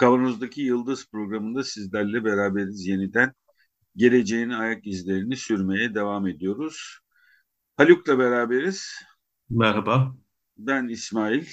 Kavanoz'daki 0.00 0.62
Yıldız 0.62 1.10
programında 1.10 1.64
sizlerle 1.64 2.24
beraberiz 2.24 2.86
yeniden. 2.86 3.32
Geleceğin 3.96 4.50
ayak 4.50 4.86
izlerini 4.86 5.36
sürmeye 5.36 5.94
devam 5.94 6.26
ediyoruz. 6.26 6.98
Haluk'la 7.76 8.18
beraberiz. 8.18 8.92
Merhaba. 9.50 10.16
Ben 10.58 10.88
İsmail. 10.88 11.46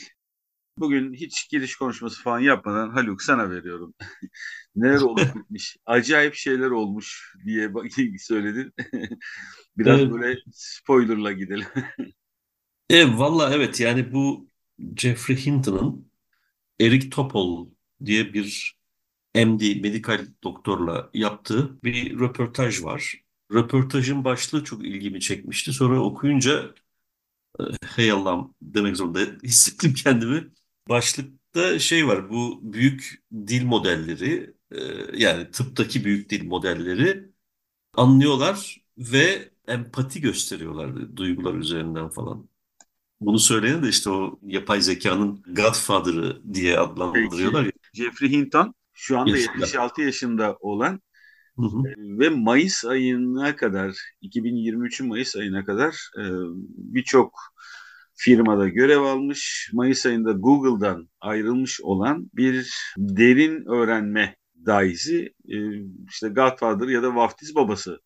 Bugün 0.78 1.14
hiç 1.14 1.50
giriş 1.50 1.76
konuşması 1.76 2.24
falan 2.24 2.40
yapmadan 2.40 2.90
Haluk 2.90 3.22
sana 3.22 3.52
veriyorum. 3.52 3.94
Neler 4.76 5.02
olup 5.02 5.20
bitmiş? 5.36 5.78
Acayip 5.86 6.36
şeyler 6.36 6.70
olmuş 6.70 7.36
diye 7.46 7.72
söyledin. 8.20 8.74
Biraz 9.78 10.00
evet. 10.00 10.12
böyle 10.12 10.40
spoilerla 10.52 11.32
gidelim. 11.32 11.68
e, 12.90 13.18
Valla 13.18 13.56
evet 13.56 13.80
yani 13.80 14.14
bu 14.14 14.48
Jeffrey 14.98 15.46
Hinton'ın 15.46 16.12
Eric 16.80 17.10
Topol 17.10 17.77
diye 18.06 18.34
bir 18.34 18.78
MD, 19.36 19.82
medikal 19.82 20.28
doktorla 20.44 21.10
yaptığı 21.14 21.84
bir 21.84 22.20
röportaj 22.20 22.84
var. 22.84 23.16
Röportajın 23.54 24.24
başlığı 24.24 24.64
çok 24.64 24.86
ilgimi 24.86 25.22
çekmişti. 25.22 25.74
Sonra 25.74 26.02
okuyunca 26.02 26.74
hey 27.96 28.12
Allah'ım 28.12 28.56
demek 28.62 28.98
zorunda 28.98 29.20
hissettim 29.44 29.94
kendimi. 29.94 30.48
Başlıkta 30.90 31.80
şey 31.80 32.08
var 32.08 32.30
bu 32.30 32.60
büyük 32.74 33.24
dil 33.48 33.66
modelleri 33.66 34.54
yani 35.14 35.52
tıptaki 35.52 36.06
büyük 36.06 36.30
dil 36.30 36.46
modelleri 36.48 37.30
anlıyorlar 37.94 38.86
ve 38.98 39.52
empati 39.68 40.22
gösteriyorlar 40.22 41.18
duygular 41.18 41.54
üzerinden 41.56 42.10
falan. 42.10 42.50
Bunu 43.22 43.40
söyleyen 43.40 43.84
de 43.84 43.90
işte 43.90 44.10
o 44.10 44.40
yapay 44.44 44.82
zekanın 44.82 45.44
Godfather'ı 45.48 46.54
diye 46.54 46.80
adlandırıyorlar 46.80 47.66
ya. 47.66 47.72
Jeffrey 47.98 48.32
Hinton 48.32 48.74
şu 48.94 49.20
anda 49.20 49.38
yaşında. 49.38 49.54
76 49.54 50.02
yaşında 50.02 50.58
olan 50.60 51.02
hı 51.58 51.66
hı. 51.66 51.84
ve 51.98 52.30
Mayıs 52.30 52.86
ayına 52.86 53.56
kadar 53.56 53.98
2023'ün 54.22 55.08
Mayıs 55.08 55.36
ayına 55.36 55.66
kadar 55.66 56.10
birçok 56.78 57.40
firmada 58.16 58.68
görev 58.68 59.02
almış. 59.02 59.70
Mayıs 59.74 60.06
ayında 60.06 60.32
Google'dan 60.32 61.10
ayrılmış 61.22 61.82
olan 61.82 62.30
bir 62.34 62.70
derin 62.98 63.66
öğrenme 63.66 64.36
daisi 64.66 65.34
işte 66.10 66.30
Godfather 66.30 66.88
ya 66.88 67.04
da 67.04 67.16
vaftiz 67.16 67.56
babası 67.56 68.00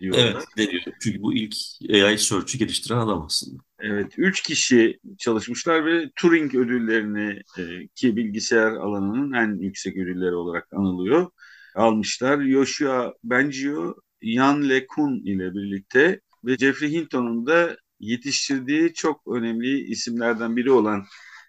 diyorlar. 0.00 0.24
Evet 0.24 0.44
deniyor. 0.56 0.82
Çünkü 1.02 1.22
bu 1.22 1.34
ilk 1.34 1.54
AI 1.92 2.18
search'ü 2.18 2.58
geliştiren 2.58 2.98
adam 2.98 3.22
aslında. 3.22 3.62
Evet, 3.80 4.12
üç 4.16 4.42
kişi 4.42 4.98
çalışmışlar 5.18 5.86
ve 5.86 6.10
Turing 6.16 6.54
ödüllerini 6.54 7.42
e, 7.58 7.88
ki 7.94 8.16
bilgisayar 8.16 8.72
alanının 8.72 9.32
en 9.32 9.62
yüksek 9.62 9.96
ödülleri 9.96 10.34
olarak 10.34 10.68
anılıyor. 10.72 11.30
Almışlar. 11.74 12.38
Yoshua 12.38 13.14
Bengio, 13.24 13.94
Jan 14.22 14.68
LeCun 14.68 15.26
ile 15.26 15.54
birlikte 15.54 16.20
ve 16.44 16.56
Jeffrey 16.56 16.92
Hinton'un 16.92 17.46
da 17.46 17.76
yetiştirdiği 18.00 18.92
çok 18.94 19.36
önemli 19.36 19.80
isimlerden 19.80 20.56
biri 20.56 20.70
olan 20.70 21.04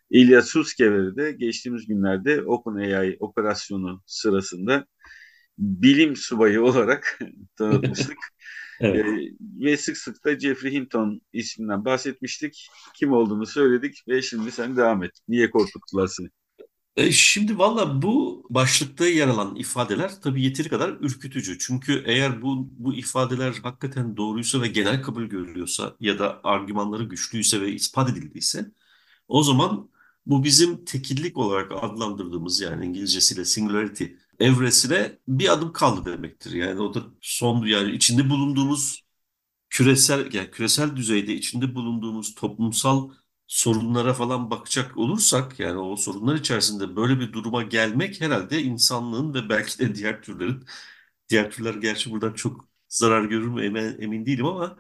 Ilya 0.10 0.42
Suskever'i 0.42 1.16
de 1.16 1.32
geçtiğimiz 1.32 1.88
günlerde 1.88 2.44
OpenAI 2.44 3.18
operasyonu 3.20 4.02
sırasında 4.06 4.86
bilim 5.60 6.16
subayı 6.16 6.64
olarak 6.64 7.20
tanıtmıştık. 7.58 8.18
evet. 8.80 9.06
ee, 9.06 9.32
ve 9.40 9.78
sık 9.78 9.98
sık 9.98 10.26
da 10.26 10.40
Jeffrey 10.40 10.74
Hinton 10.74 11.22
isminden 11.34 11.86
bahsetmiştik. 11.86 12.68
Kim 12.96 13.14
olduğunu 13.14 13.46
söyledik 13.46 14.04
ve 14.08 14.22
şimdi 14.22 14.52
sen 14.52 14.78
devam 14.78 15.04
et. 15.04 15.12
Niye 15.28 15.50
korkuttular 15.50 16.08
seni? 16.08 16.30
E 16.96 17.12
şimdi 17.12 17.58
valla 17.58 18.02
bu 18.02 18.46
başlıkta 18.50 19.08
yer 19.08 19.28
alan 19.28 19.56
ifadeler 19.56 20.22
tabii 20.22 20.44
yeteri 20.44 20.70
kadar 20.70 20.90
ürkütücü. 20.90 21.60
Çünkü 21.60 22.04
eğer 22.06 22.42
bu, 22.42 22.70
bu 22.72 22.94
ifadeler 22.94 23.54
hakikaten 23.64 24.18
doğruysa 24.18 24.62
ve 24.62 24.68
genel 24.68 25.02
kabul 25.02 25.24
görülüyorsa 25.24 25.96
ya 26.00 26.20
da 26.20 26.40
argümanları 26.44 27.04
güçlüyse 27.04 27.62
ve 27.62 27.72
ispat 27.72 28.10
edildiyse 28.10 28.72
o 29.28 29.44
zaman 29.44 29.90
bu 30.26 30.44
bizim 30.44 30.86
tekillik 30.86 31.38
olarak 31.38 31.72
adlandırdığımız 31.72 32.62
yani 32.62 32.86
İngilizcesiyle 32.86 33.46
singularity 33.46 34.04
evresine 34.40 35.20
bir 35.28 35.50
adım 35.54 35.74
kaldı 35.74 36.12
demektir. 36.14 36.52
Yani 36.52 36.82
o 36.82 36.94
da 36.94 37.04
son 37.22 37.66
yani 37.66 37.92
içinde 37.92 38.30
bulunduğumuz 38.30 39.04
küresel 39.70 40.34
yani 40.34 40.52
küresel 40.52 40.96
düzeyde 40.96 41.34
içinde 41.34 41.76
bulunduğumuz 41.76 42.36
toplumsal 42.36 43.12
sorunlara 43.48 44.14
falan 44.14 44.52
bakacak 44.52 44.98
olursak 44.98 45.60
yani 45.60 45.80
o 45.80 45.96
sorunlar 45.96 46.36
içerisinde 46.36 46.96
böyle 46.96 47.20
bir 47.20 47.34
duruma 47.34 47.64
gelmek 47.64 48.22
herhalde 48.22 48.64
insanlığın 48.64 49.34
ve 49.34 49.50
belki 49.50 49.80
de 49.80 49.96
diğer 49.96 50.22
türlerin 50.22 50.66
diğer 51.30 51.52
türler 51.52 51.74
gerçi 51.76 52.12
buradan 52.12 52.34
çok 52.34 52.70
zarar 52.90 53.26
görür 53.26 53.48
mü 53.48 53.66
emin, 53.66 54.02
emin 54.02 54.26
değilim 54.26 54.46
ama 54.46 54.78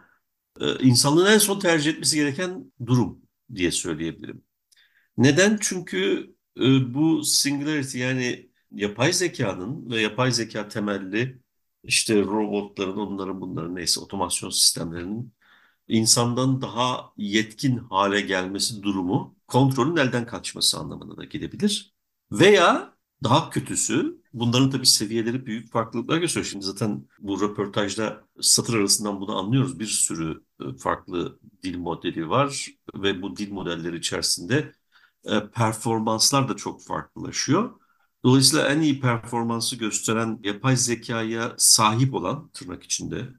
e, 0.61 0.79
insanlığın 0.83 1.25
en 1.33 1.37
son 1.37 1.59
tercih 1.59 1.91
etmesi 1.91 2.15
gereken 2.17 2.73
durum 2.85 3.21
diye 3.55 3.71
söyleyebilirim. 3.71 4.43
Neden? 5.17 5.57
Çünkü 5.61 6.29
e, 6.57 6.93
bu 6.93 7.23
singularity 7.23 7.99
yani 7.99 8.48
yapay 8.72 9.13
zekanın 9.13 9.90
ve 9.91 10.02
yapay 10.02 10.31
zeka 10.31 10.68
temelli 10.68 11.41
işte 11.84 12.22
robotların, 12.22 12.97
onların 12.97 13.41
bunların 13.41 13.75
neyse 13.75 14.00
otomasyon 14.00 14.50
sistemlerinin 14.50 15.34
insandan 15.88 16.62
daha 16.62 17.13
yetkin 17.18 17.78
hale 17.78 18.22
gelmesi 18.22 18.84
durumu 18.84 19.35
kontrolün 19.47 19.96
elden 19.97 20.25
kaçması 20.25 20.80
anlamına 20.80 21.18
da 21.18 21.24
gidebilir. 21.25 21.94
Veya 22.31 22.94
daha 23.24 23.50
kötüsü 23.50 24.22
bunların 24.34 24.69
tabii 24.69 24.86
seviyeleri 24.86 25.46
büyük 25.46 25.72
farklılıklar 25.72 26.18
gösteriyor. 26.18 26.46
Şimdi 26.46 26.66
zaten 26.66 27.07
bu 27.19 27.41
röportajda 27.41 28.24
satır 28.41 28.74
arasından 28.80 29.22
bunu 29.22 29.38
anlıyoruz. 29.38 29.80
Bir 29.80 29.86
sürü 29.86 30.44
e, 30.62 30.78
farklı 30.78 31.40
dil 31.63 31.78
modeli 31.78 32.30
var 32.30 32.68
ve 32.96 33.22
bu 33.22 33.38
dil 33.38 33.51
modelleri 33.51 33.97
içerisinde 33.97 34.72
e, 35.25 35.50
performanslar 35.50 36.50
da 36.50 36.56
çok 36.56 36.84
farklılaşıyor. 36.84 37.80
Dolayısıyla 38.25 38.68
en 38.68 38.81
iyi 38.81 39.00
performansı 39.00 39.75
gösteren 39.75 40.40
yapay 40.44 40.75
zekaya 40.78 41.56
sahip 41.57 42.13
olan 42.13 42.50
tırnak 42.50 42.84
içinde 42.84 43.30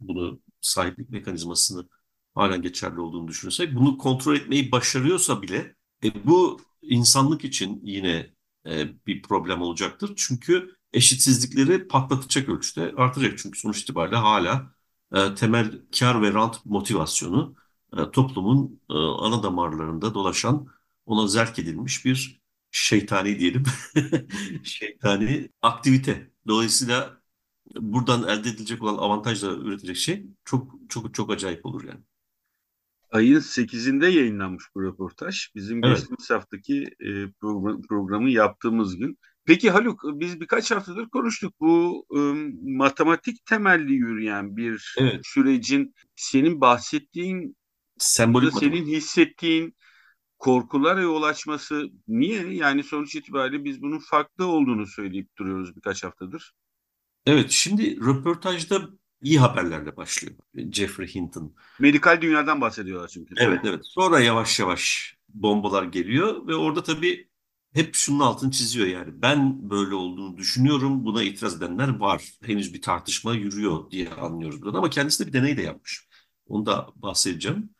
bunu 0.00 0.40
sahiplik 0.60 1.10
mekanizmasını 1.10 1.88
halen 2.34 2.62
geçerli 2.62 3.00
olduğunu 3.00 3.28
düşünürsek 3.28 3.74
bunu 3.74 3.98
kontrol 3.98 4.36
etmeyi 4.36 4.72
başarıyorsa 4.72 5.42
bile 5.42 5.76
e, 6.04 6.26
bu 6.26 6.60
insanlık 6.82 7.44
için 7.44 7.80
yine 7.84 8.34
e, 8.66 9.06
bir 9.06 9.22
problem 9.22 9.62
olacaktır. 9.62 10.12
Çünkü 10.16 10.76
eşitsizlikleri 10.92 11.88
patlatacak 11.88 12.48
ölçüde 12.48 12.92
artacak. 12.96 13.38
Çünkü 13.38 13.58
sonuç 13.58 13.82
itibariyle 13.82 14.16
hala 14.16 14.74
e, 15.14 15.34
temel 15.34 15.82
kar 15.98 16.22
ve 16.22 16.32
rant 16.34 16.66
motivasyonu 16.66 17.54
e, 17.96 18.10
toplumun 18.10 18.80
e, 18.90 18.94
ana 18.94 19.42
damarlarında 19.42 20.14
dolaşan 20.14 20.66
ona 21.06 21.26
zerk 21.28 21.58
edilmiş 21.58 22.04
bir 22.04 22.43
şeytani 22.74 23.38
diyelim 23.38 23.62
şeytani 24.64 25.48
aktivite. 25.62 26.30
Dolayısıyla 26.46 27.20
buradan 27.74 28.22
elde 28.22 28.48
edilecek 28.48 28.82
olan 28.82 28.96
avantajla 28.96 29.54
üretecek 29.54 29.96
şey 29.96 30.26
çok 30.44 30.72
çok 30.88 31.14
çok 31.14 31.30
acayip 31.30 31.66
olur 31.66 31.84
yani. 31.84 32.00
Ayın 33.10 33.40
8'inde 33.40 34.06
yayınlanmış 34.06 34.64
bu 34.74 34.82
röportaj. 34.82 35.48
Bizim 35.54 35.84
evet. 35.84 35.96
geçtiğimiz 35.96 36.30
haftaki 36.30 36.82
e, 37.00 37.30
program, 37.40 37.82
programı 37.82 38.30
yaptığımız 38.30 38.96
gün. 38.96 39.18
Peki 39.44 39.70
Haluk 39.70 40.02
biz 40.04 40.40
birkaç 40.40 40.70
haftadır 40.70 41.08
konuştuk. 41.08 41.54
Bu 41.60 42.06
e, 42.16 42.18
matematik 42.62 43.46
temelli 43.46 43.92
yürüyen 43.92 44.56
bir 44.56 44.94
evet. 44.98 45.20
sürecin 45.24 45.94
senin 46.16 46.60
bahsettiğin 46.60 47.56
sembolik 47.98 48.52
senin 48.58 48.86
hissettiğin 48.86 49.74
korkulara 50.38 51.00
yol 51.00 51.22
açması 51.22 51.90
niye? 52.08 52.54
Yani 52.54 52.82
sonuç 52.82 53.14
itibariyle 53.14 53.64
biz 53.64 53.82
bunun 53.82 53.98
farklı 53.98 54.46
olduğunu 54.46 54.86
söyleyip 54.86 55.36
duruyoruz 55.38 55.76
birkaç 55.76 56.04
haftadır. 56.04 56.52
Evet, 57.26 57.50
şimdi 57.50 58.00
röportajda 58.00 58.88
iyi 59.22 59.38
haberlerle 59.38 59.96
başlıyor 59.96 60.34
Jeffrey 60.72 61.14
Hinton. 61.14 61.54
Medikal 61.78 62.20
dünyadan 62.20 62.60
bahsediyorlar 62.60 63.08
çünkü. 63.08 63.34
Evet, 63.38 63.60
evet. 63.64 63.80
Sonra 63.84 64.20
yavaş 64.20 64.60
yavaş 64.60 65.16
bombalar 65.28 65.82
geliyor 65.82 66.46
ve 66.46 66.54
orada 66.54 66.82
tabii 66.82 67.28
hep 67.74 67.94
şunun 67.94 68.20
altını 68.20 68.50
çiziyor 68.50 68.86
yani. 68.86 69.22
Ben 69.22 69.70
böyle 69.70 69.94
olduğunu 69.94 70.36
düşünüyorum. 70.36 71.04
Buna 71.04 71.22
itiraz 71.22 71.56
edenler 71.56 71.98
var. 71.98 72.30
Henüz 72.42 72.74
bir 72.74 72.82
tartışma 72.82 73.34
yürüyor 73.34 73.90
diye 73.90 74.10
anlıyoruz 74.10 74.62
buradan. 74.62 74.78
Ama 74.78 74.90
kendisi 74.90 75.24
de 75.24 75.28
bir 75.28 75.32
deney 75.32 75.56
de 75.56 75.62
yapmış. 75.62 76.08
Onu 76.46 76.66
da 76.66 76.88
bahsedeceğim. 76.96 77.73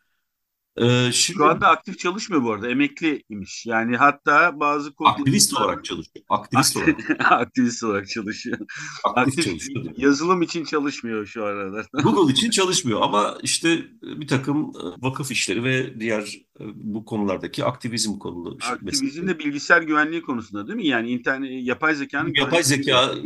Ee, 0.77 1.11
şimdi 1.11 1.37
Şu 1.37 1.45
anda 1.45 1.67
aktif 1.67 1.99
çalışmıyor 1.99 2.43
bu 2.43 2.51
arada. 2.51 2.69
Emekliymiş. 2.69 3.65
Yani 3.65 3.97
hatta 3.97 4.59
bazı 4.59 4.91
aktivist 5.05 5.53
olarak 5.53 5.85
çalışıyor. 5.85 6.25
Aktivist 6.29 6.77
olarak. 6.77 6.97
aktivist 7.31 7.83
olarak 7.83 8.09
çalışıyor. 8.09 8.57
Aktif, 9.03 9.27
Aktif 9.27 9.45
çalışıyor. 9.45 9.85
Yazılım 9.97 10.41
için 10.41 10.65
çalışmıyor 10.65 11.25
şu 11.25 11.43
arada. 11.43 11.85
Google 12.03 12.31
için 12.31 12.49
çalışmıyor 12.49 13.01
ama 13.01 13.37
işte 13.43 13.85
bir 14.01 14.27
takım 14.27 14.59
e, 14.59 15.01
vakıf 15.01 15.31
işleri 15.31 15.63
ve 15.63 15.99
diğer 15.99 16.44
bu 16.75 17.05
konulardaki 17.05 17.65
aktivizm 17.65 18.19
konuları. 18.19 18.55
Aktivizm 18.61 19.27
de 19.27 19.39
bilgisayar 19.39 19.81
güvenliği 19.81 20.21
konusunda 20.21 20.67
değil 20.67 20.77
mi? 20.77 20.87
Yani 20.87 21.09
internet 21.09 21.67
yapay 21.67 21.95
zekanın 21.95 22.33
yapay 22.33 22.63
zekanın 22.63 23.25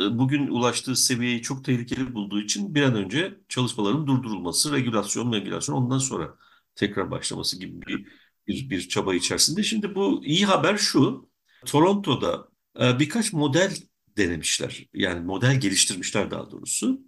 e, 0.00 0.18
bugün 0.18 0.46
ulaştığı 0.46 0.96
seviyeyi 0.96 1.42
çok 1.42 1.64
tehlikeli 1.64 2.14
bulduğu 2.14 2.40
için 2.40 2.74
bir 2.74 2.82
an 2.82 2.94
önce 2.94 3.34
çalışmaların 3.48 4.06
durdurulması, 4.06 4.72
regülasyon, 4.72 5.32
regülasyon 5.32 5.76
ondan 5.76 5.98
sonra 5.98 6.34
tekrar 6.74 7.10
başlaması 7.10 7.60
gibi 7.60 7.82
bir, 7.86 8.06
bir, 8.46 8.70
bir 8.70 8.88
çaba 8.88 9.14
içerisinde. 9.14 9.62
Şimdi 9.62 9.94
bu 9.94 10.24
iyi 10.24 10.46
haber 10.46 10.76
şu, 10.76 11.30
Toronto'da 11.66 12.48
e, 12.80 12.98
birkaç 12.98 13.32
model 13.32 13.76
denemişler. 14.16 14.86
Yani 14.94 15.20
model 15.20 15.60
geliştirmişler 15.60 16.30
daha 16.30 16.50
doğrusu. 16.50 17.00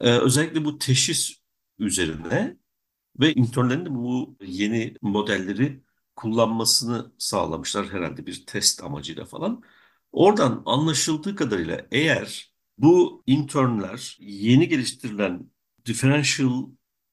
E, 0.00 0.10
özellikle 0.10 0.64
bu 0.64 0.78
teşhis 0.78 1.36
üzerine 1.78 2.56
ve 3.20 3.34
internlerin 3.34 3.86
de 3.86 3.94
bu 3.94 4.36
yeni 4.42 4.94
modelleri 5.02 5.82
kullanmasını 6.16 7.12
sağlamışlar 7.18 7.88
herhalde 7.92 8.26
bir 8.26 8.46
test 8.46 8.84
amacıyla 8.84 9.24
falan. 9.24 9.62
Oradan 10.12 10.62
anlaşıldığı 10.66 11.36
kadarıyla 11.36 11.86
eğer 11.92 12.52
bu 12.78 13.22
internler 13.26 14.16
yeni 14.20 14.68
geliştirilen 14.68 15.50
differential 15.86 16.66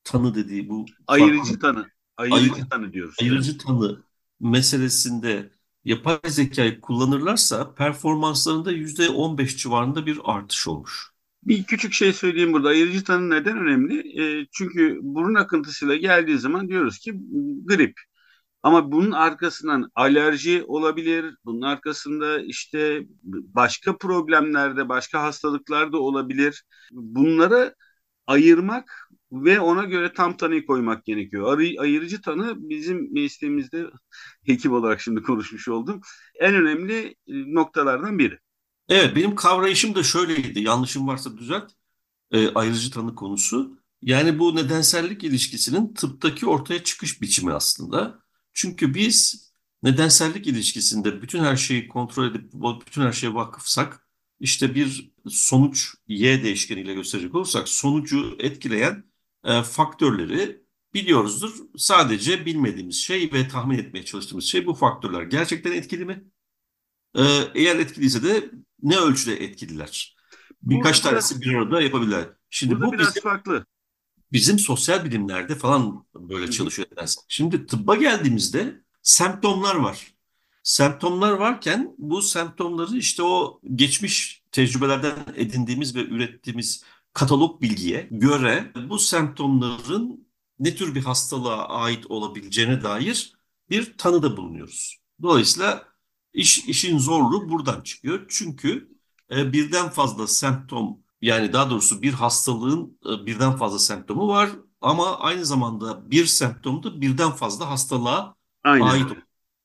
tanı 0.04 0.36
dediği 0.36 0.70
bu 0.70 0.86
ayırıcı 1.08 1.44
farklı, 1.44 1.60
tanı, 1.60 1.92
ayırıcı 2.18 2.54
ayır, 2.56 2.70
tanı 2.70 2.94
diyoruz. 2.94 3.18
Ayırıcı 3.22 3.58
tanı 3.58 4.04
meselesinde 4.40 5.52
yapay 5.86 6.20
zekayı 6.28 6.82
kullanırlarsa 6.82 7.76
performanslarında 7.76 8.72
yüzde 8.72 9.10
15 9.10 9.58
civarında 9.58 10.06
bir 10.06 10.20
artış 10.24 10.68
olmuş. 10.68 11.11
Bir 11.44 11.64
küçük 11.64 11.94
şey 11.94 12.14
söyleyeyim 12.14 12.54
burada. 12.54 12.70
Ayırıcı 12.70 13.04
tanı 13.04 13.30
neden 13.30 13.58
önemli? 13.58 14.22
E, 14.24 14.48
çünkü 14.52 15.00
burun 15.02 15.36
akıntısıyla 15.36 15.96
geldiği 15.96 16.38
zaman 16.38 16.70
diyoruz 16.70 17.00
ki 17.00 17.14
grip. 17.66 18.00
Ama 18.64 18.92
bunun 18.92 19.12
arkasından 19.12 19.92
alerji 19.96 20.64
olabilir. 20.64 21.36
Bunun 21.46 21.62
arkasında 21.62 22.42
işte 22.42 23.02
başka 23.24 23.98
problemlerde, 23.98 24.90
başka 24.90 25.24
hastalıklar 25.24 25.92
da 25.92 25.98
olabilir. 26.00 26.64
Bunları 26.92 27.76
ayırmak 28.28 29.10
ve 29.32 29.60
ona 29.60 29.84
göre 29.84 30.14
tam 30.14 30.38
tanıyı 30.38 30.66
koymak 30.66 31.06
gerekiyor. 31.06 31.54
Arı, 31.54 31.82
ayırıcı 31.82 32.22
tanı 32.22 32.56
bizim 32.70 33.14
mesleğimizde 33.14 33.88
hekim 34.46 34.74
olarak 34.74 35.02
şimdi 35.02 35.22
konuşmuş 35.22 35.68
oldum. 35.68 36.02
En 36.40 36.56
önemli 36.56 37.16
e, 37.28 37.54
noktalardan 37.54 38.20
biri. 38.20 38.40
Evet 38.92 39.16
benim 39.16 39.36
kavrayışım 39.36 39.96
da 39.96 40.04
şöyleydi. 40.04 40.62
Yanlışım 40.62 41.08
varsa 41.08 41.38
düzelt. 41.38 41.72
E, 42.32 42.50
ayırıcı 42.54 42.92
tanı 42.92 43.16
konusu. 43.16 43.80
Yani 44.02 44.40
bu 44.40 44.56
nedensellik 44.56 45.24
ilişkisinin 45.24 45.94
tıptaki 45.94 46.48
ortaya 46.48 46.84
çıkış 46.84 47.22
biçimi 47.22 47.54
aslında. 47.54 48.20
Çünkü 48.54 48.94
biz 48.94 49.48
nedensellik 49.84 50.48
ilişkisinde 50.48 51.22
bütün 51.22 51.40
her 51.44 51.56
şeyi 51.58 51.88
kontrol 51.88 52.32
edip 52.32 52.54
bütün 52.88 53.02
her 53.02 53.12
şeye 53.12 53.34
vakıfsak 53.34 54.08
işte 54.40 54.76
bir 54.76 55.12
sonuç 55.30 55.96
y 56.08 56.44
değişkeniyle 56.44 56.94
gösterecek 56.94 57.36
olursak 57.36 57.70
sonucu 57.70 58.36
etkileyen 58.40 59.04
e, 59.44 59.64
faktörleri 59.64 60.64
biliyoruzdur. 60.94 61.56
Sadece 61.78 62.46
bilmediğimiz 62.46 62.96
şey 62.96 63.34
ve 63.34 63.48
tahmin 63.48 63.78
etmeye 63.80 64.06
çalıştığımız 64.06 64.46
şey 64.46 64.66
bu 64.66 64.74
faktörler. 64.74 65.24
Gerçekten 65.24 65.72
etkili 65.72 66.06
mi? 66.06 66.32
E, 67.16 67.24
eğer 67.56 67.76
etkiliyse 67.76 68.24
de 68.24 68.52
ne 68.82 68.98
ölçüde 68.98 69.44
etkililer? 69.44 70.16
Birkaç 70.64 71.04
burada 71.04 71.10
tanesi 71.10 71.42
bir 71.42 71.54
arada 71.54 71.82
yapabilirler. 71.82 72.30
Şimdi 72.50 72.82
bu 72.82 72.92
biraz 72.92 73.08
bizim, 73.08 73.24
farklı. 73.24 73.66
Bizim 74.32 74.60
sosyal 74.60 75.06
bilimlerde 75.06 75.56
falan 75.56 76.06
böyle 76.16 76.52
çalışıyor 76.52 76.88
nedense. 76.92 77.22
Şimdi 77.28 77.66
tıbba 77.66 77.96
geldiğimizde 77.96 78.82
semptomlar 79.02 79.76
var. 79.76 80.14
Semptomlar 80.64 81.32
varken 81.32 81.96
bu 81.98 82.22
semptomları 82.22 82.98
işte 82.98 83.24
o 83.24 83.62
geçmiş 83.76 84.44
tecrübelerden 84.52 85.16
edindiğimiz 85.36 85.96
ve 85.96 86.04
ürettiğimiz 86.04 86.84
katalog 87.14 87.62
bilgiye 87.62 88.08
göre 88.12 88.72
bu 88.90 89.00
semptomların 89.00 90.28
ne 90.60 90.76
tür 90.76 90.96
bir 90.96 91.02
hastalığa 91.02 91.68
ait 91.70 92.06
olabileceğine 92.12 92.84
dair 92.84 93.34
bir 93.70 93.98
tanıda 93.98 94.38
bulunuyoruz. 94.38 94.98
Dolayısıyla 95.22 95.91
iş, 96.34 96.58
işin 96.68 96.98
zorluğu 96.98 97.50
buradan 97.50 97.82
çıkıyor. 97.82 98.26
Çünkü 98.30 98.92
e, 99.32 99.54
birden 99.54 99.90
fazla 99.90 100.28
semptom 100.28 100.98
yani 101.22 101.54
daha 101.54 101.70
doğrusu 101.70 102.02
bir 102.02 102.14
hastalığın 102.14 102.98
e, 103.06 103.26
birden 103.26 103.56
fazla 103.56 103.80
semptomu 103.80 104.28
var 104.28 104.50
ama 104.82 105.20
aynı 105.20 105.46
zamanda 105.46 106.12
bir 106.12 106.26
semptom 106.26 106.84
da 106.84 107.02
birden 107.02 107.32
fazla 107.32 107.70
hastalığa 107.70 108.36
Aynen. 108.64 108.86
ait. 108.86 109.08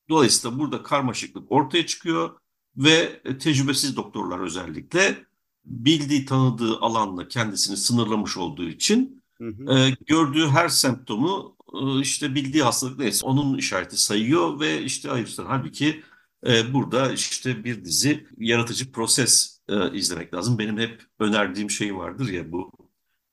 Dolayısıyla 0.09 0.59
burada 0.59 0.83
karmaşıklık 0.83 1.51
ortaya 1.51 1.85
çıkıyor 1.85 2.39
ve 2.77 3.21
e, 3.25 3.37
tecrübesiz 3.37 3.95
doktorlar 3.95 4.39
özellikle 4.39 5.25
bildiği 5.65 6.25
tanıdığı 6.25 6.79
alanla 6.79 7.27
kendisini 7.27 7.77
sınırlamış 7.77 8.37
olduğu 8.37 8.69
için 8.69 9.23
hı 9.37 9.47
hı. 9.47 9.77
E, 9.77 9.95
gördüğü 10.07 10.47
her 10.47 10.69
semptomu 10.69 11.57
e, 11.73 12.01
işte 12.01 12.35
bildiği 12.35 12.63
hastalık 12.63 12.99
neyse 12.99 13.25
onun 13.25 13.57
işareti 13.57 13.97
sayıyor 13.97 14.59
ve 14.59 14.81
işte 14.81 15.11
ayırır. 15.11 15.45
Halbuki 15.47 16.03
e, 16.47 16.73
burada 16.73 17.11
işte 17.11 17.63
bir 17.63 17.85
dizi 17.85 18.27
yaratıcı 18.37 18.91
proses 18.91 19.61
e, 19.69 19.97
izlemek 19.97 20.33
lazım. 20.33 20.59
Benim 20.59 20.77
hep 20.77 21.01
önerdiğim 21.19 21.69
şey 21.69 21.95
vardır 21.95 22.29
ya 22.29 22.51
bu 22.51 22.71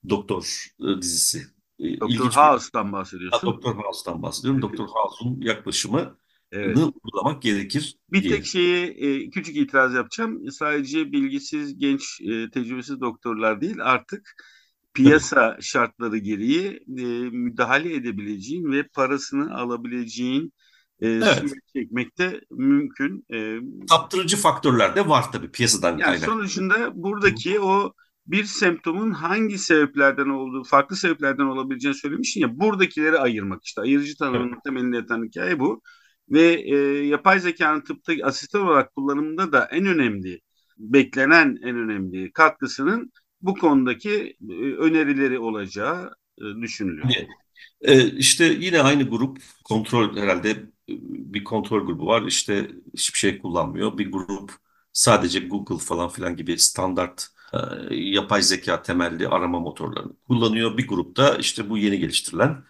Doktor 0.09 0.65
e, 0.79 1.01
dizisi. 1.01 1.43
E, 1.79 1.99
Doktor 1.99 2.31
House'dan 2.31 2.91
bahsediyorsun. 2.91 3.49
Doktor 3.49 3.75
House'dan 3.75 4.21
bahsediyorum. 4.23 4.61
Doktor 4.61 4.87
House'un 4.87 5.41
yaklaşımı 5.41 6.17
evet. 6.51 6.77
uygulamak 6.77 7.41
gerekir. 7.41 7.97
Bir 8.11 8.23
diye. 8.23 8.35
tek 8.35 8.45
şeyi 8.45 8.85
e, 8.87 9.29
küçük 9.29 9.57
itiraz 9.57 9.93
yapacağım. 9.93 10.51
Sadece 10.51 11.11
bilgisiz, 11.11 11.77
genç, 11.77 12.21
e, 12.21 12.49
tecrübesiz 12.49 13.01
doktorlar 13.01 13.61
değil 13.61 13.77
artık 13.81 14.35
piyasa 14.93 15.51
evet. 15.53 15.63
şartları 15.63 16.17
gereği 16.17 16.83
e, 16.97 17.03
müdahale 17.29 17.95
edebileceğin 17.95 18.71
ve 18.71 18.87
parasını 18.87 19.57
alabileceğin 19.57 20.53
e, 21.01 21.07
evet. 21.07 21.43
çekmekte 21.75 22.41
mümkün. 22.51 23.25
E, 23.33 23.59
Saptırıcı 23.89 24.37
faktörler 24.37 24.95
de 24.95 25.09
var 25.09 25.31
tabii 25.31 25.51
piyasadan 25.51 25.91
yani 25.91 26.01
kaynak. 26.01 26.25
Sonucunda 26.25 26.91
buradaki 27.03 27.59
o 27.59 27.93
bir 28.27 28.43
semptomun 28.43 29.11
hangi 29.11 29.57
sebeplerden 29.57 30.29
olduğu, 30.29 30.63
farklı 30.63 30.95
sebeplerden 30.95 31.43
olabileceğini 31.43 31.97
söylemişsin 31.97 32.41
ya, 32.41 32.59
buradakileri 32.59 33.17
ayırmak 33.17 33.65
işte. 33.65 33.81
Ayırıcı 33.81 34.17
tanımının 34.17 34.53
evet. 34.53 34.63
temelinde 34.63 34.95
yatan 34.95 35.25
hikaye 35.25 35.59
bu. 35.59 35.81
Ve 36.29 36.53
e, 36.53 36.75
yapay 37.05 37.39
zekanın 37.39 37.81
tıpta 37.81 38.13
asistan 38.23 38.61
olarak 38.61 38.95
kullanımında 38.95 39.51
da 39.51 39.65
en 39.71 39.85
önemli, 39.85 40.41
beklenen 40.77 41.57
en 41.63 41.75
önemli 41.75 42.31
katkısının 42.31 43.11
bu 43.41 43.53
konudaki 43.53 44.37
e, 44.49 44.53
önerileri 44.53 45.39
olacağı 45.39 46.15
e, 46.37 46.61
düşünülüyor. 46.61 47.07
Evet. 47.17 47.27
Ee, 47.81 48.11
işte 48.11 48.45
yine 48.45 48.81
aynı 48.81 49.03
grup 49.03 49.37
kontrol 49.63 50.17
herhalde 50.17 50.49
e, 50.49 50.65
bir 50.89 51.43
kontrol 51.43 51.85
grubu 51.87 52.07
var. 52.07 52.21
İşte 52.21 52.71
hiçbir 52.93 53.19
şey 53.19 53.39
kullanmıyor. 53.39 53.97
Bir 53.97 54.11
grup 54.11 54.51
sadece 54.93 55.39
Google 55.39 55.77
falan 55.77 56.09
filan 56.09 56.35
gibi 56.35 56.59
standart 56.59 57.27
e, 57.53 57.95
yapay 57.95 58.41
zeka 58.41 58.81
temelli 58.81 59.27
arama 59.27 59.59
motorlarını 59.59 60.13
kullanıyor. 60.27 60.77
Bir 60.77 60.87
grupta 60.87 61.35
işte 61.37 61.69
bu 61.69 61.77
yeni 61.77 61.99
geliştirilen 61.99 62.63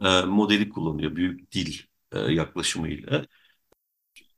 e, 0.00 0.22
modeli 0.22 0.68
kullanıyor. 0.70 1.16
Büyük 1.16 1.52
dil 1.52 1.74
e, 2.12 2.18
yaklaşımıyla. 2.20 3.26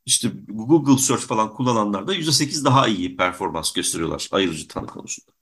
İşte 0.07 0.29
Google 0.49 0.99
Search 0.99 1.23
falan 1.23 1.55
kullananlar 1.55 2.07
da 2.07 2.15
%8 2.15 2.65
daha 2.65 2.89
iyi 2.89 3.17
performans 3.17 3.73
gösteriyorlar 3.73 4.29
ayırıcı 4.33 4.69
tanı 4.69 4.87
konusunda. 4.87 5.34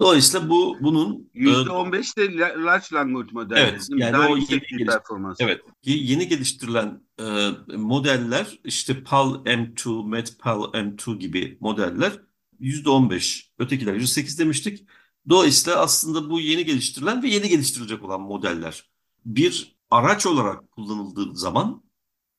Dolayısıyla 0.00 0.48
bu 0.48 0.76
bunun 0.80 1.30
%15 1.34 2.16
de 2.16 2.38
large 2.38 2.86
language 2.92 3.28
model. 3.32 3.56
Evet. 3.56 3.88
Yani 3.90 4.12
Daha 4.12 4.28
o 4.28 4.36
yeni, 4.36 4.46
geliş, 4.48 4.86
performans. 4.86 5.36
Evet. 5.40 5.60
Yeni 5.84 6.28
geliştirilen 6.28 7.02
e, 7.20 7.50
modeller 7.76 8.58
işte 8.64 9.02
PAL 9.02 9.34
M2, 9.34 10.08
MedPAL 10.08 10.62
M2 10.62 11.18
gibi 11.18 11.58
modeller 11.60 12.12
%15, 12.60 13.48
ötekiler 13.58 13.94
%8 13.94 14.38
demiştik. 14.38 14.86
Dolayısıyla 15.28 15.78
aslında 15.78 16.30
bu 16.30 16.40
yeni 16.40 16.64
geliştirilen 16.64 17.22
ve 17.22 17.28
yeni 17.28 17.48
geliştirilecek 17.48 18.04
olan 18.04 18.20
modeller 18.20 18.90
bir 19.24 19.76
araç 19.90 20.26
olarak 20.26 20.70
kullanıldığı 20.70 21.36
zaman 21.36 21.82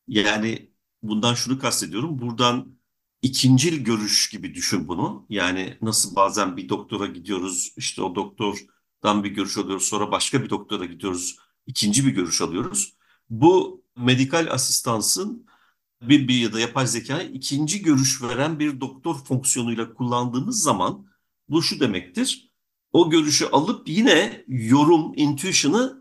yani 0.08 0.72
bundan 1.04 1.34
şunu 1.34 1.60
kastediyorum. 1.60 2.20
Buradan 2.22 2.81
ikincil 3.22 3.84
görüş 3.84 4.30
gibi 4.30 4.56
düşün 4.56 4.88
bunu. 4.88 5.26
Yani 5.30 5.78
nasıl 5.82 6.16
bazen 6.16 6.58
bir 6.58 6.70
doktora 6.70 7.06
gidiyoruz, 7.06 7.74
işte 7.78 8.02
o 8.02 8.16
doktordan 8.16 9.24
bir 9.24 9.30
görüş 9.30 9.58
alıyoruz, 9.58 9.84
sonra 9.84 10.12
başka 10.12 10.44
bir 10.44 10.50
doktora 10.50 10.86
gidiyoruz, 10.86 11.38
ikinci 11.68 12.06
bir 12.06 12.12
görüş 12.12 12.42
alıyoruz. 12.42 12.94
Bu 13.30 13.84
medikal 13.98 14.48
asistansın 14.52 15.48
bir, 16.02 16.28
bir 16.28 16.40
ya 16.40 16.54
da 16.54 16.60
yapay 16.60 16.88
zeka 16.88 17.22
ikinci 17.22 17.82
görüş 17.82 18.22
veren 18.22 18.60
bir 18.60 18.82
doktor 18.82 19.16
fonksiyonuyla 19.16 19.94
kullandığımız 19.94 20.64
zaman 20.64 21.08
bu 21.50 21.64
şu 21.64 21.80
demektir. 21.80 22.52
O 22.94 23.10
görüşü 23.10 23.46
alıp 23.46 23.90
yine 23.90 24.46
yorum, 24.48 25.14
intuition'ı 25.16 26.01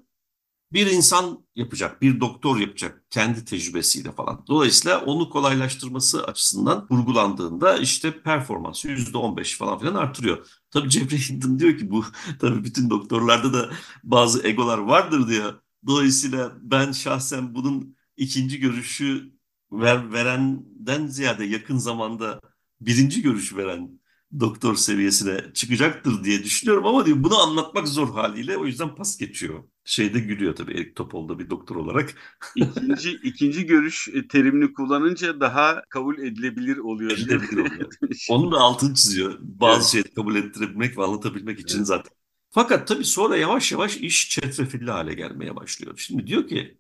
bir 0.73 0.87
insan 0.87 1.45
yapacak, 1.57 2.03
bir 2.03 2.21
doktor 2.21 2.59
yapacak 2.59 3.05
kendi 3.11 3.45
tecrübesiyle 3.45 4.13
falan. 4.13 4.45
Dolayısıyla 4.49 5.01
onu 5.05 5.31
kolaylaştırması 5.31 6.25
açısından 6.25 6.87
vurgulandığında 6.91 7.79
işte 7.79 8.23
performansı 8.23 8.89
%15 8.89 9.57
falan 9.57 9.79
filan 9.79 9.95
artırıyor. 9.95 10.47
Tabii 10.71 10.91
Jeffrey 10.91 11.19
Hinton 11.29 11.59
diyor 11.59 11.79
ki 11.79 11.91
bu 11.91 12.05
tabii 12.41 12.65
bütün 12.65 12.91
doktorlarda 12.91 13.53
da 13.53 13.71
bazı 14.05 14.47
egolar 14.49 14.79
vardır 14.79 15.29
diyor. 15.29 15.55
Dolayısıyla 15.87 16.53
ben 16.61 16.93
şahsen 16.93 17.55
bunun 17.55 17.97
ikinci 18.17 18.61
görüşü 18.61 19.33
ver, 19.73 20.13
verenden 20.13 21.07
ziyade 21.07 21.45
yakın 21.45 21.77
zamanda 21.77 22.41
birinci 22.81 23.23
görüş 23.23 23.57
veren 23.57 24.00
doktor 24.41 24.75
seviyesine 24.75 25.41
çıkacaktır 25.55 26.25
diye 26.25 26.45
düşünüyorum 26.45 26.87
ama 26.87 27.07
diyor 27.07 27.23
bunu 27.23 27.39
anlatmak 27.39 27.89
zor 27.89 28.15
haliyle 28.15 28.57
o 28.57 28.67
yüzden 28.67 28.95
pas 28.95 29.19
geçiyor. 29.19 29.65
Şeyde 29.85 30.21
gülüyor 30.21 30.57
tabii 30.57 30.73
Erik 30.73 30.97
Topol'da 30.97 31.39
bir 31.39 31.51
doktor 31.51 31.77
olarak. 31.77 32.15
İkinci, 32.57 33.11
ikinci 33.11 33.67
görüş 33.67 34.09
e, 34.09 34.29
terimini 34.29 34.73
kullanınca 34.73 35.41
daha 35.41 35.83
kabul 35.89 36.19
edilebilir 36.19 36.77
oluyor. 36.77 37.11
Edilebilir 37.11 37.57
oluyor. 37.57 37.91
Onun 38.29 38.53
da 38.53 38.59
altını 38.59 38.95
çiziyor. 38.95 39.39
Bazı 39.41 39.81
evet. 39.81 39.87
şeyleri 39.87 40.15
kabul 40.15 40.37
ettirebilmek 40.37 40.99
ve 40.99 41.05
anlatabilmek 41.05 41.61
için 41.61 41.79
evet. 41.79 41.87
zaten. 41.87 42.13
Fakat 42.51 42.89
tabii 42.89 43.05
sonra 43.05 43.37
yavaş 43.37 43.73
yavaş 43.73 43.97
iş 43.97 44.31
çetrefilli 44.31 44.91
hale 44.91 45.15
gelmeye 45.15 45.57
başlıyor. 45.57 45.95
Şimdi 45.97 46.27
diyor 46.27 46.49
ki 46.49 46.79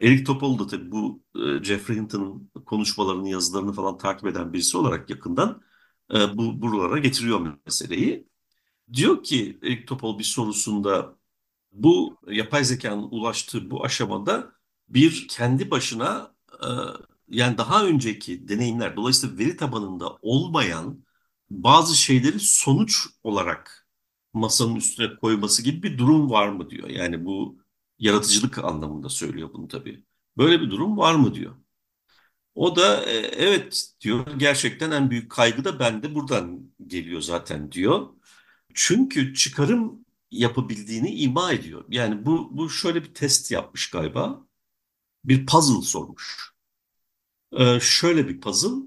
Erik 0.00 0.26
Topol 0.26 0.58
da 0.58 0.66
tabii 0.66 0.90
bu 0.90 1.22
e, 1.34 1.64
Jeffrey 1.64 1.96
Hinton'ın 1.96 2.50
konuşmalarını, 2.66 3.28
yazılarını 3.28 3.72
falan 3.72 3.98
takip 3.98 4.26
eden 4.26 4.52
birisi 4.52 4.76
olarak 4.78 5.10
yakından 5.10 5.62
e, 6.14 6.38
bu 6.38 6.62
buralara 6.62 6.98
getiriyor 6.98 7.58
meseleyi. 7.66 8.28
Diyor 8.92 9.24
ki 9.24 9.58
Erik 9.62 9.88
Topol 9.88 10.18
bir 10.18 10.24
sorusunda 10.24 11.16
bu 11.72 12.18
yapay 12.28 12.64
zekanın 12.64 13.02
ulaştığı 13.10 13.70
bu 13.70 13.84
aşamada 13.84 14.52
bir 14.88 15.28
kendi 15.28 15.70
başına 15.70 16.34
e, 16.64 16.68
yani 17.28 17.58
daha 17.58 17.86
önceki 17.86 18.48
deneyimler 18.48 18.96
dolayısıyla 18.96 19.38
veri 19.38 19.56
tabanında 19.56 20.18
olmayan 20.22 21.04
bazı 21.50 21.96
şeyleri 21.96 22.40
sonuç 22.40 23.06
olarak 23.24 23.88
masanın 24.32 24.76
üstüne 24.76 25.16
koyması 25.16 25.62
gibi 25.62 25.82
bir 25.82 25.98
durum 25.98 26.30
var 26.30 26.48
mı 26.48 26.70
diyor. 26.70 26.88
Yani 26.88 27.24
bu 27.24 27.58
yaratıcılık 27.98 28.58
anlamında 28.58 29.08
söylüyor 29.08 29.50
bunu 29.52 29.68
tabii. 29.68 30.04
Böyle 30.36 30.60
bir 30.60 30.70
durum 30.70 30.98
var 30.98 31.14
mı 31.14 31.34
diyor. 31.34 31.56
O 32.54 32.76
da 32.76 33.04
e, 33.04 33.16
evet 33.16 33.92
diyor 34.00 34.26
gerçekten 34.38 34.90
en 34.90 35.10
büyük 35.10 35.30
kaygı 35.30 35.64
da 35.64 35.78
bende 35.78 36.14
buradan 36.14 36.70
geliyor 36.86 37.20
zaten 37.20 37.72
diyor. 37.72 38.08
Çünkü 38.74 39.34
çıkarım 39.34 40.04
yapabildiğini 40.30 41.14
ima 41.14 41.52
ediyor. 41.52 41.84
Yani 41.88 42.26
bu, 42.26 42.58
bu 42.58 42.70
şöyle 42.70 43.04
bir 43.04 43.14
test 43.14 43.50
yapmış 43.50 43.90
galiba. 43.90 44.46
Bir 45.24 45.46
puzzle 45.46 45.82
sormuş. 45.82 46.52
Ee, 47.52 47.80
şöyle 47.80 48.28
bir 48.28 48.40
puzzle. 48.40 48.86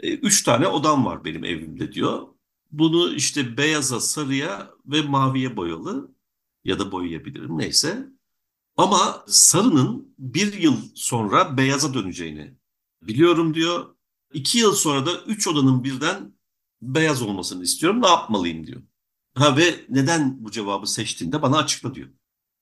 Ee, 0.00 0.12
üç 0.14 0.42
tane 0.42 0.68
odam 0.68 1.04
var 1.04 1.24
benim 1.24 1.44
evimde 1.44 1.92
diyor. 1.92 2.28
Bunu 2.72 3.14
işte 3.14 3.56
beyaza, 3.56 4.00
sarıya 4.00 4.70
ve 4.86 5.02
maviye 5.02 5.56
boyalı 5.56 6.14
ya 6.64 6.78
da 6.78 6.92
boyayabilirim 6.92 7.58
neyse. 7.58 8.08
Ama 8.76 9.24
sarının 9.28 10.14
bir 10.18 10.52
yıl 10.60 10.76
sonra 10.94 11.56
beyaza 11.56 11.94
döneceğini 11.94 12.59
biliyorum 13.02 13.54
diyor. 13.54 13.96
İki 14.32 14.58
yıl 14.58 14.72
sonra 14.74 15.06
da 15.06 15.20
üç 15.20 15.48
odanın 15.48 15.84
birden 15.84 16.34
beyaz 16.82 17.22
olmasını 17.22 17.62
istiyorum. 17.62 18.02
Ne 18.02 18.08
yapmalıyım 18.08 18.66
diyor. 18.66 18.82
Ha 19.34 19.56
ve 19.56 19.84
neden 19.88 20.44
bu 20.44 20.50
cevabı 20.50 20.86
seçtiğinde 20.86 21.42
bana 21.42 21.58
açıkla 21.58 21.94
diyor. 21.94 22.08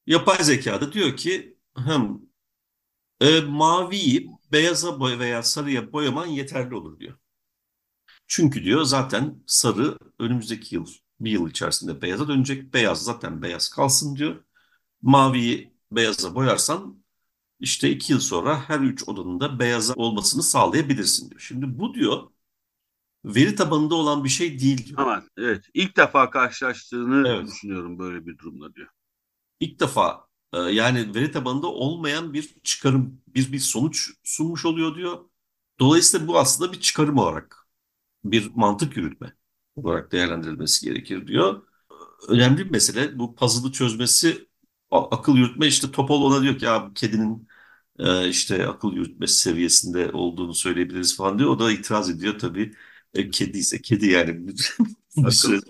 Yapay 0.07 0.45
zekada 0.45 0.93
diyor 0.93 1.17
ki 1.17 1.59
hem 1.77 2.21
e, 3.21 3.41
maviyi 3.41 4.31
beyaza 4.53 5.01
boy 5.01 5.19
veya 5.19 5.43
sarıya 5.43 5.93
boyaman 5.93 6.27
yeterli 6.27 6.75
olur 6.75 7.01
diyor. 7.01 7.19
Çünkü 8.27 8.65
diyor 8.65 8.83
zaten 8.85 9.43
sarı 9.47 9.99
önümüzdeki 10.19 10.75
yıl 10.75 10.87
bir 11.21 11.31
yıl 11.31 11.51
içerisinde 11.51 12.03
beyaza 12.03 12.29
dönecek. 12.29 12.75
Beyaz 12.75 13.05
zaten 13.05 13.43
beyaz 13.43 13.69
kalsın 13.69 14.17
diyor. 14.17 14.45
Maviyi 15.03 15.75
beyaza 15.93 16.35
boyarsan 16.35 16.98
işte 17.61 17.91
iki 17.91 18.13
yıl 18.13 18.21
sonra 18.21 18.61
her 18.61 18.81
üç 18.81 19.09
odanın 19.09 19.41
da 19.41 19.59
beyaza 19.59 19.95
olmasını 19.95 20.43
sağlayabilirsin 20.43 21.31
diyor. 21.31 21.41
Şimdi 21.41 21.79
bu 21.79 21.95
diyor 21.95 22.31
veri 23.25 23.55
tabanında 23.55 23.95
olan 23.95 24.25
bir 24.25 24.29
şey 24.29 24.61
değil 24.61 24.87
diyor. 24.87 24.99
Ama 24.99 25.23
evet 25.39 25.65
ilk 25.75 25.97
defa 25.97 26.31
karşılaştığını 26.31 27.29
evet. 27.29 27.47
düşünüyorum 27.47 27.99
böyle 27.99 28.27
bir 28.27 28.39
durumla 28.39 28.75
diyor. 28.75 28.89
İlk 29.61 29.81
defa 29.81 30.27
e, 30.53 30.59
yani 30.59 31.15
veri 31.15 31.33
tabanında 31.33 31.67
olmayan 31.67 32.33
bir 32.33 32.55
çıkarım, 32.63 33.21
bir 33.29 33.53
bir 33.53 33.59
sonuç 33.59 34.11
sunmuş 34.25 34.65
oluyor 34.65 34.97
diyor. 34.97 35.25
Dolayısıyla 35.81 36.29
bu 36.29 36.39
aslında 36.39 36.73
bir 36.73 36.81
çıkarım 36.81 37.19
olarak 37.19 37.69
bir 38.25 38.51
mantık 38.55 38.97
yürütme 38.97 39.35
olarak 39.77 40.13
değerlendirilmesi 40.13 40.87
gerekir 40.87 41.27
diyor. 41.27 41.63
Önemli 42.29 42.59
bir 42.59 42.71
mesele 42.71 43.19
bu 43.19 43.35
puzzle'ı 43.35 43.73
çözmesi 43.73 44.49
akıl 44.91 45.37
yürütme 45.37 45.67
işte 45.67 45.91
Topol 45.91 46.23
ona 46.23 46.43
diyor 46.43 46.59
ki 46.59 46.65
ya 46.65 46.91
kedinin 46.95 47.48
e, 47.99 48.29
işte 48.29 48.67
akıl 48.67 48.93
yürütmesi 48.93 49.35
seviyesinde 49.35 50.11
olduğunu 50.13 50.55
söyleyebiliriz 50.55 51.17
falan 51.17 51.39
diyor. 51.39 51.51
O 51.51 51.59
da 51.59 51.73
itiraz 51.73 52.11
ediyor 52.11 52.39
tabii. 52.39 52.73
E, 53.15 53.31
kedi 53.31 53.59
ise 53.59 53.83
kedi 53.83 54.07
yani. 54.07 54.55
akıl, 55.25 55.61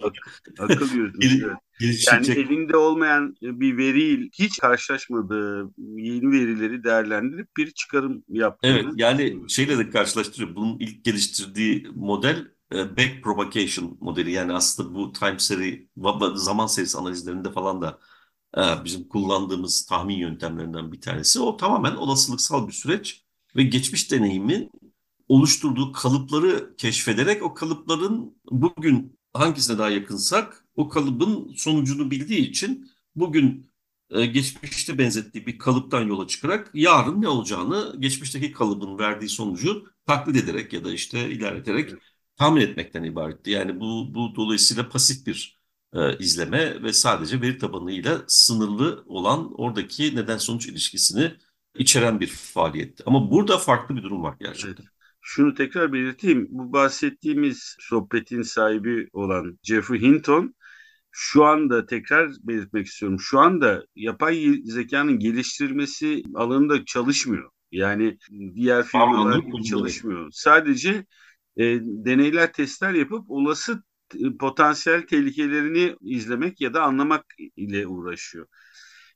akıl 0.58 0.94
yürütmesi. 0.94 1.46
Yani 1.80 2.30
elinde 2.30 2.76
olmayan 2.76 3.36
bir 3.42 3.76
veriyle 3.76 4.28
hiç 4.32 4.58
karşılaşmadığı 4.58 5.70
yeni 5.78 6.30
verileri 6.30 6.84
değerlendirip 6.84 7.56
bir 7.56 7.70
çıkarım 7.70 8.24
yaptığını. 8.28 8.72
Evet 8.72 8.86
yani 8.96 9.36
şeyle 9.48 9.78
de 9.78 9.90
karşılaştırıyor. 9.90 10.56
Bunun 10.56 10.78
ilk 10.78 11.04
geliştirdiği 11.04 11.86
model 11.94 12.46
e, 12.72 12.96
back 12.96 13.22
propagation 13.22 13.98
modeli 14.00 14.30
yani 14.30 14.52
aslında 14.52 14.94
bu 14.94 15.12
time 15.12 15.38
seri 15.38 15.88
zaman 16.34 16.66
serisi 16.66 16.98
analizlerinde 16.98 17.52
falan 17.52 17.82
da 17.82 17.98
e, 18.56 18.84
bizim 18.84 19.08
kullandığımız 19.08 19.86
tahmin 19.86 20.16
yöntemlerinden 20.16 20.92
bir 20.92 21.00
tanesi. 21.00 21.40
O 21.40 21.56
tamamen 21.56 21.96
olasılıksal 21.96 22.68
bir 22.68 22.72
süreç 22.72 23.24
ve 23.56 23.62
geçmiş 23.62 24.10
deneyimi 24.12 24.68
oluşturduğu 25.28 25.92
kalıpları 25.92 26.76
keşfederek 26.76 27.42
o 27.42 27.54
kalıpların 27.54 28.36
bugün 28.50 29.18
hangisine 29.32 29.78
daha 29.78 29.90
yakınsak 29.90 30.64
o 30.76 30.88
kalıbın 30.88 31.52
sonucunu 31.56 32.10
bildiği 32.10 32.40
için 32.50 32.90
bugün 33.16 33.70
e, 34.10 34.26
geçmişte 34.26 34.98
benzettiği 34.98 35.46
bir 35.46 35.58
kalıptan 35.58 36.02
yola 36.02 36.26
çıkarak 36.26 36.70
yarın 36.74 37.22
ne 37.22 37.28
olacağını 37.28 37.96
geçmişteki 38.00 38.52
kalıbın 38.52 38.98
verdiği 38.98 39.28
sonucu 39.28 39.86
taklit 40.06 40.36
ederek 40.36 40.72
ya 40.72 40.84
da 40.84 40.92
işte 40.92 41.30
ilerleterek 41.30 41.90
tahmin 42.36 42.60
etmekten 42.60 43.02
ibaretti. 43.02 43.50
Yani 43.50 43.80
bu, 43.80 44.14
bu 44.14 44.34
dolayısıyla 44.36 44.88
pasif 44.88 45.26
bir 45.26 45.57
e, 45.94 46.18
izleme 46.18 46.82
ve 46.82 46.92
sadece 46.92 47.40
veri 47.40 47.58
tabanıyla 47.58 48.22
sınırlı 48.26 49.04
olan 49.06 49.60
oradaki 49.60 50.16
neden-sonuç 50.16 50.66
ilişkisini 50.66 51.32
içeren 51.74 52.20
bir 52.20 52.26
faaliyetti. 52.26 53.02
Ama 53.06 53.30
burada 53.30 53.58
farklı 53.58 53.96
bir 53.96 54.02
durum 54.02 54.22
var 54.22 54.34
gerçekten. 54.40 54.82
Evet. 54.82 54.92
Şunu 55.20 55.54
tekrar 55.54 55.92
belirteyim. 55.92 56.46
Bu 56.50 56.72
bahsettiğimiz 56.72 57.76
sohbetin 57.80 58.42
sahibi 58.42 59.08
olan 59.12 59.58
Jeffrey 59.62 60.00
Hinton 60.00 60.54
şu 61.10 61.44
anda 61.44 61.86
tekrar 61.86 62.30
belirtmek 62.42 62.86
istiyorum. 62.86 63.20
Şu 63.20 63.38
anda 63.38 63.84
yapay 63.96 64.54
zekanın 64.64 65.18
geliştirilmesi 65.18 66.22
alanında 66.34 66.84
çalışmıyor. 66.84 67.50
Yani 67.72 68.18
diğer 68.54 68.84
firmalar 68.84 69.38
gibi 69.38 69.64
çalışmıyor. 69.64 70.28
Sadece 70.32 71.06
e, 71.56 71.64
deneyler, 71.82 72.52
testler 72.52 72.92
yapıp 72.92 73.30
olası 73.30 73.82
potansiyel 74.40 75.06
tehlikelerini 75.06 75.96
izlemek 76.00 76.60
ya 76.60 76.74
da 76.74 76.82
anlamak 76.82 77.24
ile 77.56 77.86
uğraşıyor. 77.86 78.46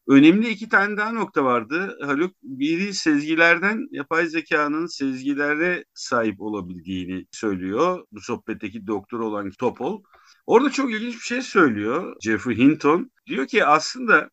Önemli 0.08 0.48
iki 0.48 0.68
tane 0.68 0.96
daha 0.96 1.12
nokta 1.12 1.44
vardı. 1.44 1.98
Haluk 2.02 2.34
biri 2.42 2.94
sezgilerden 2.94 3.88
yapay 3.90 4.26
zekanın 4.26 4.86
sezgilere 4.86 5.84
sahip 5.94 6.40
olabildiğini 6.40 7.26
söylüyor. 7.30 8.06
Bu 8.12 8.20
sohbetteki 8.20 8.86
doktor 8.86 9.20
olan 9.20 9.50
Topol. 9.58 10.02
Orada 10.46 10.70
çok 10.70 10.92
ilginç 10.92 11.14
bir 11.14 11.20
şey 11.20 11.42
söylüyor 11.42 12.16
Jeffrey 12.22 12.56
Hinton. 12.58 13.10
Diyor 13.26 13.46
ki 13.46 13.64
aslında 13.64 14.30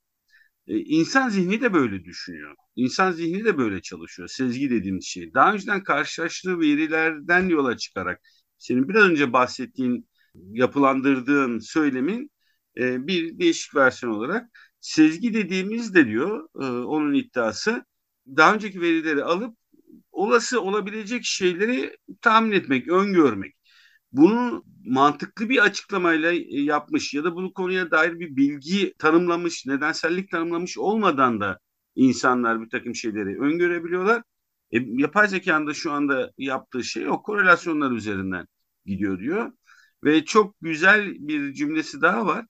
e, 0.68 0.78
insan 0.78 1.30
zihni 1.30 1.62
de 1.62 1.74
böyle 1.74 2.04
düşünüyor. 2.06 2.56
insan 2.76 3.12
zihni 3.12 3.46
de 3.46 3.58
böyle 3.58 3.82
çalışıyor. 3.82 4.28
Sezgi 4.28 4.70
dediğimiz 4.70 5.06
şey. 5.06 5.34
Daha 5.34 5.54
önceden 5.54 5.84
karşılaştığı 5.84 6.60
verilerden 6.60 7.50
yola 7.50 7.78
çıkarak 7.78 8.22
senin 8.58 8.90
biraz 8.90 9.04
önce 9.10 9.34
bahsettiğin 9.34 10.10
yapılandırdığın 10.36 11.60
söylemin 11.60 12.32
e, 12.78 13.08
bir 13.08 13.40
değişik 13.40 13.76
versiyon 13.76 14.14
olarak 14.14 14.50
sezgi 14.80 15.34
dediğimiz 15.34 15.94
de 15.96 16.08
diyor 16.08 16.50
e, 16.56 16.66
onun 16.66 17.14
iddiası 17.14 17.86
daha 18.28 18.54
önceki 18.54 18.82
verileri 18.82 19.24
alıp 19.24 19.58
olası 20.12 20.62
olabilecek 20.62 21.26
şeyleri 21.26 21.98
tahmin 22.22 22.52
etmek, 22.52 22.88
öngörmek. 22.88 23.56
Bunu 24.12 24.64
mantıklı 24.86 25.50
bir 25.50 25.64
açıklamayla 25.64 26.32
e, 26.32 26.62
yapmış 26.62 27.14
ya 27.14 27.24
da 27.24 27.36
bu 27.36 27.54
konuya 27.54 27.92
dair 27.92 28.20
bir 28.20 28.36
bilgi 28.36 28.94
tanımlamış, 29.00 29.66
nedensellik 29.66 30.32
tanımlamış 30.32 30.78
olmadan 30.78 31.42
da 31.42 31.60
insanlar 31.96 32.62
bir 32.62 32.70
takım 32.70 32.96
şeyleri 32.96 33.40
öngörebiliyorlar. 33.40 34.24
E, 34.72 34.78
yapay 34.82 35.28
zekanın 35.28 35.68
da 35.68 35.74
şu 35.74 35.92
anda 35.92 36.32
yaptığı 36.38 36.84
şey 36.84 37.10
o 37.10 37.22
korelasyonlar 37.24 37.92
üzerinden 37.92 38.48
gidiyor 38.86 39.20
diyor. 39.20 39.52
Ve 40.04 40.26
çok 40.26 40.56
güzel 40.62 41.14
bir 41.20 41.54
cümlesi 41.54 42.02
daha 42.02 42.26
var. 42.26 42.46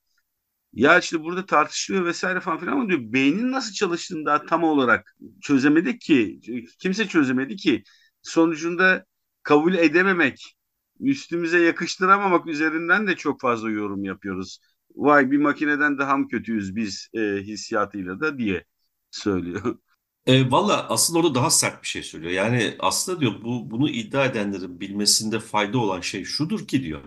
Ya 0.74 1.00
işte 1.00 1.24
burada 1.24 1.46
tartışılıyor 1.46 2.06
vesaire 2.06 2.40
falan 2.40 2.60
filan 2.60 2.74
ama 2.74 2.88
diyor 2.90 3.00
beynin 3.04 3.52
nasıl 3.52 3.74
çalıştığını 3.74 4.26
daha 4.26 4.46
tam 4.46 4.64
olarak 4.64 5.16
çözemedik 5.42 6.02
ki. 6.02 6.40
Kimse 6.80 7.08
çözemedi 7.08 7.56
ki. 7.56 7.84
Sonucunda 8.22 9.06
kabul 9.44 9.74
edememek, 9.74 10.56
üstümüze 11.00 11.60
yakıştıramamak 11.60 12.48
üzerinden 12.48 13.08
de 13.08 13.16
çok 13.16 13.42
fazla 13.42 13.70
yorum 13.72 14.04
yapıyoruz. 14.04 14.60
Vay 14.96 15.32
bir 15.32 15.38
makineden 15.38 15.98
daha 15.98 16.18
mı 16.18 16.28
kötüyüz 16.28 16.76
biz 16.76 17.10
e, 17.14 17.20
hissiyatıyla 17.22 18.20
da 18.20 18.38
diye 18.38 18.66
söylüyor. 19.12 19.78
E, 20.26 20.52
Valla 20.52 20.90
aslında 20.90 21.20
orada 21.20 21.36
daha 21.36 21.50
sert 21.50 21.82
bir 21.84 21.88
şey 21.88 22.04
söylüyor. 22.04 22.32
Yani 22.32 22.76
aslında 22.80 23.20
diyor 23.20 23.42
bu 23.44 23.72
bunu 23.72 23.90
iddia 23.90 24.26
edenlerin 24.26 24.80
bilmesinde 24.80 25.40
fayda 25.40 25.78
olan 25.78 26.02
şey 26.02 26.24
şudur 26.26 26.68
ki 26.68 26.84
diyor. 26.84 27.02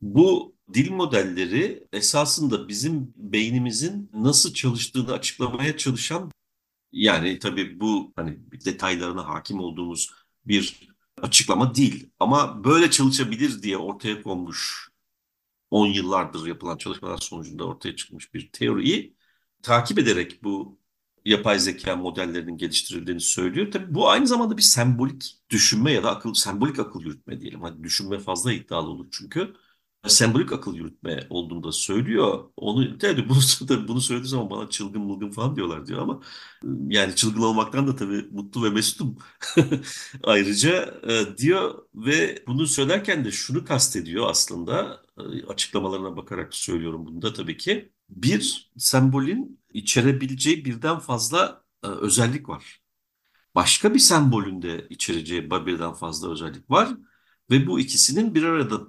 Bu 0.00 0.56
dil 0.74 0.90
modelleri 0.92 1.86
esasında 1.92 2.68
bizim 2.68 3.12
beynimizin 3.16 4.10
nasıl 4.14 4.54
çalıştığını 4.54 5.12
açıklamaya 5.12 5.76
çalışan 5.76 6.30
yani 6.92 7.38
tabii 7.38 7.80
bu 7.80 8.12
hani 8.16 8.38
detaylarına 8.66 9.28
hakim 9.28 9.60
olduğumuz 9.60 10.10
bir 10.46 10.88
açıklama 11.22 11.74
değil. 11.74 12.10
Ama 12.20 12.64
böyle 12.64 12.90
çalışabilir 12.90 13.62
diye 13.62 13.78
ortaya 13.78 14.22
konmuş 14.22 14.90
10 15.70 15.86
yıllardır 15.86 16.46
yapılan 16.46 16.78
çalışmalar 16.78 17.18
sonucunda 17.18 17.64
ortaya 17.66 17.96
çıkmış 17.96 18.34
bir 18.34 18.52
teoriyi 18.52 19.16
takip 19.62 19.98
ederek 19.98 20.44
bu 20.44 20.80
yapay 21.24 21.58
zeka 21.58 21.96
modellerinin 21.96 22.56
geliştirildiğini 22.56 23.20
söylüyor. 23.20 23.70
Tabii 23.72 23.94
bu 23.94 24.10
aynı 24.10 24.26
zamanda 24.26 24.56
bir 24.56 24.62
sembolik 24.62 25.38
düşünme 25.50 25.92
ya 25.92 26.02
da 26.02 26.10
akıl 26.10 26.34
sembolik 26.34 26.78
akıl 26.78 27.00
yürütme 27.02 27.40
diyelim. 27.40 27.62
Hani 27.62 27.84
düşünme 27.84 28.18
fazla 28.18 28.52
iddialı 28.52 28.88
olur 28.88 29.08
çünkü 29.12 29.54
sembolik 30.08 30.52
akıl 30.52 30.74
yürütme 30.74 31.26
olduğunu 31.30 31.62
da 31.64 31.72
söylüyor. 31.72 32.50
Onu 32.56 32.98
tabii 32.98 33.28
bunu, 33.28 33.38
bunu 33.88 34.00
söylediği 34.00 34.30
zaman 34.30 34.50
bana 34.50 34.70
çılgın 34.70 35.02
mılgın 35.02 35.30
falan 35.30 35.56
diyorlar 35.56 35.86
diyor 35.86 36.02
ama 36.02 36.20
yani 36.88 37.14
çılgın 37.16 37.42
olmaktan 37.42 37.86
da 37.86 37.96
tabii 37.96 38.26
mutlu 38.30 38.64
ve 38.64 38.70
mesut'um. 38.70 39.18
Ayrıca 40.24 41.00
e, 41.08 41.36
diyor 41.38 41.84
ve 41.94 42.44
bunu 42.46 42.66
söylerken 42.66 43.24
de 43.24 43.30
şunu 43.30 43.64
kastediyor 43.64 44.30
aslında 44.30 45.02
e, 45.18 45.46
açıklamalarına 45.46 46.16
bakarak 46.16 46.54
söylüyorum 46.54 47.06
bunu 47.06 47.22
da 47.22 47.32
tabii 47.32 47.56
ki. 47.56 47.92
Bir 48.08 48.70
sembolün 48.78 49.60
içerebileceği 49.74 50.64
birden 50.64 50.98
fazla 50.98 51.64
e, 51.84 51.86
özellik 51.88 52.48
var. 52.48 52.82
Başka 53.54 53.94
bir 53.94 53.98
sembolün 53.98 54.62
de 54.62 54.86
içereceği 54.90 55.50
birden 55.50 55.92
fazla 55.92 56.30
özellik 56.32 56.70
var 56.70 56.88
ve 57.50 57.66
bu 57.66 57.80
ikisinin 57.80 58.34
bir 58.34 58.42
arada 58.42 58.80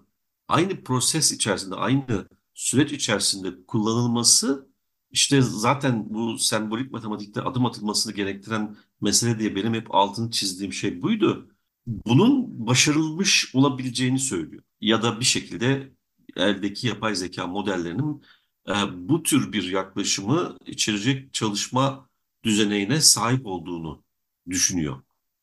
aynı 0.50 0.84
proses 0.84 1.32
içerisinde, 1.32 1.76
aynı 1.76 2.28
süreç 2.54 2.92
içerisinde 2.92 3.66
kullanılması 3.68 4.70
işte 5.12 5.42
zaten 5.42 6.06
bu 6.10 6.38
sembolik 6.38 6.92
matematikte 6.92 7.42
adım 7.42 7.66
atılmasını 7.66 8.14
gerektiren 8.14 8.78
mesele 9.02 9.40
diye 9.40 9.56
benim 9.56 9.74
hep 9.74 9.96
altını 9.96 10.32
çizdiğim 10.32 10.74
şey 10.74 11.02
buydu. 11.02 11.52
Bunun 11.88 12.68
başarılmış 12.68 13.56
olabileceğini 13.56 14.20
söylüyor. 14.20 14.64
Ya 14.82 15.04
da 15.04 15.20
bir 15.20 15.26
şekilde 15.26 15.92
eldeki 16.36 16.88
yapay 16.88 17.16
zeka 17.16 17.48
modellerinin 17.48 18.24
e, 18.68 18.74
bu 19.10 19.24
tür 19.24 19.54
bir 19.54 19.64
yaklaşımı 19.64 20.58
içerecek 20.66 21.34
çalışma 21.34 22.10
düzeneğine 22.44 23.02
sahip 23.02 23.46
olduğunu 23.46 24.04
düşünüyor. 24.50 25.02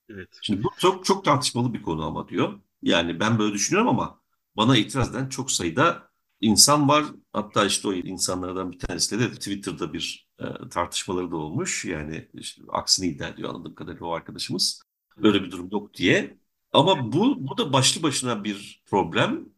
Evet. 0.09 0.29
Şimdi 0.43 0.65
bu 0.65 0.71
çok 0.79 1.05
çok 1.05 1.25
tartışmalı 1.25 1.75
bir 1.75 1.83
konu 1.83 2.05
ama 2.07 2.29
diyor. 2.29 2.61
Yani 2.83 3.21
ben 3.21 3.39
böyle 3.39 3.55
düşünüyorum 3.55 3.89
ama 3.89 4.16
bana 4.57 4.77
itiraz 4.77 5.11
eden 5.11 5.29
çok 5.29 5.51
sayıda 5.51 6.11
insan 6.41 6.89
var. 6.89 7.05
Hatta 7.33 7.67
işte 7.67 7.89
o 7.89 7.93
insanlardan 7.93 8.73
bir 8.73 8.79
tanesi 8.79 9.21
de 9.21 9.31
Twitter'da 9.31 9.93
bir 9.93 10.29
e, 10.39 10.45
tartışmaları 10.71 11.31
da 11.31 11.37
olmuş. 11.37 11.85
Yani 11.85 12.29
işte, 12.35 12.63
aksini 12.69 13.07
iddia 13.07 13.29
ediyor 13.29 13.51
anladığım 13.51 13.75
kadarıyla 13.75 14.07
o 14.07 14.13
arkadaşımız. 14.13 14.83
Böyle 15.17 15.43
bir 15.43 15.51
durum 15.51 15.69
yok 15.73 15.95
diye. 15.95 16.39
Ama 16.73 17.13
bu, 17.13 17.49
bu 17.49 17.59
da 17.59 17.73
başlı 17.73 18.03
başına 18.03 18.45
bir 18.45 18.83
problem. 18.87 19.49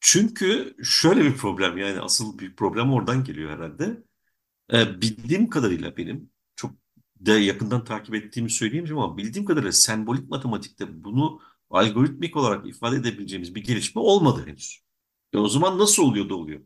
Çünkü 0.00 0.76
şöyle 0.84 1.24
bir 1.24 1.36
problem 1.36 1.78
yani 1.78 2.00
asıl 2.00 2.38
büyük 2.38 2.58
problem 2.58 2.92
oradan 2.92 3.24
geliyor 3.24 3.50
herhalde. 3.50 4.02
E, 4.72 5.00
bildiğim 5.02 5.50
kadarıyla 5.50 5.96
benim 5.96 6.30
çok 6.56 6.72
de 7.16 7.32
yakından 7.32 7.84
takip 7.84 8.14
ettiğimi 8.14 8.50
söyleyeyim 8.50 8.98
ama 8.98 9.16
bildiğim 9.16 9.46
kadarıyla 9.46 9.72
sembolik 9.72 10.28
matematikte 10.30 11.04
bunu 11.04 11.40
algoritmik 11.70 12.36
olarak 12.36 12.66
ifade 12.66 12.96
edebileceğimiz 12.96 13.54
bir 13.54 13.64
gelişme 13.64 14.00
olmadı 14.00 14.46
henüz. 14.46 14.82
E 15.32 15.38
o 15.38 15.48
zaman 15.48 15.78
nasıl 15.78 16.02
oluyor 16.02 16.28
da 16.28 16.34
oluyor? 16.34 16.60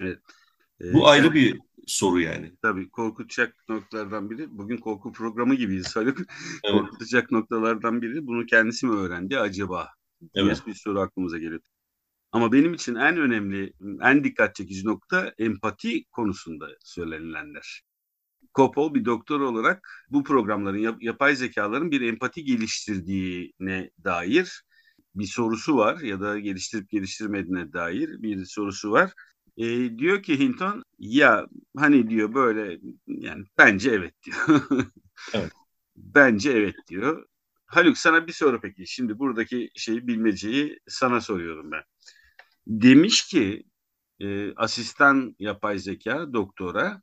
Evet. 0.00 0.18
Ee, 0.80 0.92
Bu 0.94 1.08
ayrı 1.08 1.34
bir 1.34 1.60
soru 1.86 2.20
yani. 2.20 2.52
Tabii 2.62 2.90
korkutacak 2.90 3.56
noktalardan 3.68 4.30
biri, 4.30 4.58
bugün 4.58 4.76
korku 4.76 5.12
programı 5.12 5.54
gibiyiz 5.54 5.86
söyleyip 5.86 6.18
evet. 6.64 6.80
korkutacak 6.80 7.30
noktalardan 7.30 8.02
biri 8.02 8.26
bunu 8.26 8.46
kendisi 8.46 8.86
mi 8.86 8.94
öğrendi 8.96 9.38
acaba? 9.38 9.88
Evet. 10.34 10.62
Bir 10.66 10.74
soru 10.74 11.00
aklımıza 11.00 11.38
geliyor. 11.38 11.60
Ama 12.32 12.52
benim 12.52 12.74
için 12.74 12.94
en 12.94 13.16
önemli, 13.16 13.72
en 14.02 14.24
dikkat 14.24 14.54
çekici 14.54 14.86
nokta 14.86 15.34
empati 15.38 16.04
konusunda 16.04 16.68
söylenilenler. 16.84 17.82
Kopol 18.54 18.94
bir 18.94 19.04
doktor 19.04 19.40
olarak 19.40 19.88
bu 20.10 20.24
programların, 20.24 20.78
yap, 20.78 21.02
yapay 21.02 21.36
zekaların 21.36 21.90
bir 21.90 22.00
empati 22.00 22.44
geliştirdiğine 22.44 23.90
dair 24.04 24.62
bir 25.14 25.26
sorusu 25.26 25.76
var 25.76 26.00
ya 26.00 26.20
da 26.20 26.38
geliştirip 26.38 26.90
geliştirmediğine 26.90 27.72
dair 27.72 28.22
bir 28.22 28.44
sorusu 28.44 28.90
var. 28.90 29.12
E, 29.56 29.98
diyor 29.98 30.22
ki 30.22 30.38
Hinton 30.38 30.82
ya 30.98 31.46
hani 31.76 32.10
diyor 32.10 32.34
böyle 32.34 32.78
yani 33.06 33.44
bence 33.58 33.90
evet 33.90 34.14
diyor. 34.22 34.62
evet. 35.34 35.52
Bence 35.96 36.50
evet 36.50 36.74
diyor. 36.88 37.26
Haluk 37.66 37.98
sana 37.98 38.26
bir 38.26 38.32
soru 38.32 38.60
peki. 38.60 38.86
Şimdi 38.86 39.18
buradaki 39.18 39.70
şeyi 39.76 40.06
bilmeceyi 40.06 40.78
sana 40.88 41.20
soruyorum 41.20 41.70
ben. 41.70 41.82
Demiş 42.66 43.26
ki 43.26 43.64
e, 44.20 44.54
asistan 44.54 45.36
yapay 45.38 45.78
zeka 45.78 46.32
doktora 46.32 47.02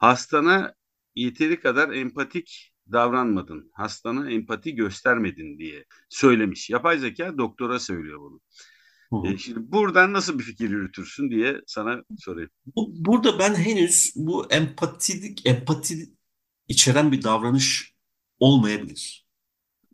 hastana 0.00 0.74
yeteri 1.14 1.60
kadar 1.60 1.92
empatik 1.92 2.72
davranmadın, 2.92 3.70
hastana 3.74 4.30
empati 4.30 4.74
göstermedin 4.74 5.58
diye 5.58 5.84
söylemiş. 6.08 6.70
Yapay 6.70 6.98
zeka 6.98 7.38
doktora 7.38 7.78
söylüyor 7.78 8.20
bunu. 8.20 8.40
E, 9.26 9.38
şimdi 9.38 9.72
buradan 9.72 10.12
nasıl 10.12 10.38
bir 10.38 10.44
fikir 10.44 10.70
yürütürsün 10.70 11.30
diye 11.30 11.60
sana 11.66 12.02
sorayım. 12.18 12.50
Bu, 12.76 12.92
burada 12.94 13.38
ben 13.38 13.54
henüz 13.54 14.12
bu 14.16 14.46
empatilik, 14.52 15.46
empati 15.46 16.10
içeren 16.68 17.12
bir 17.12 17.22
davranış 17.22 17.94
olmayabilir. 18.38 19.26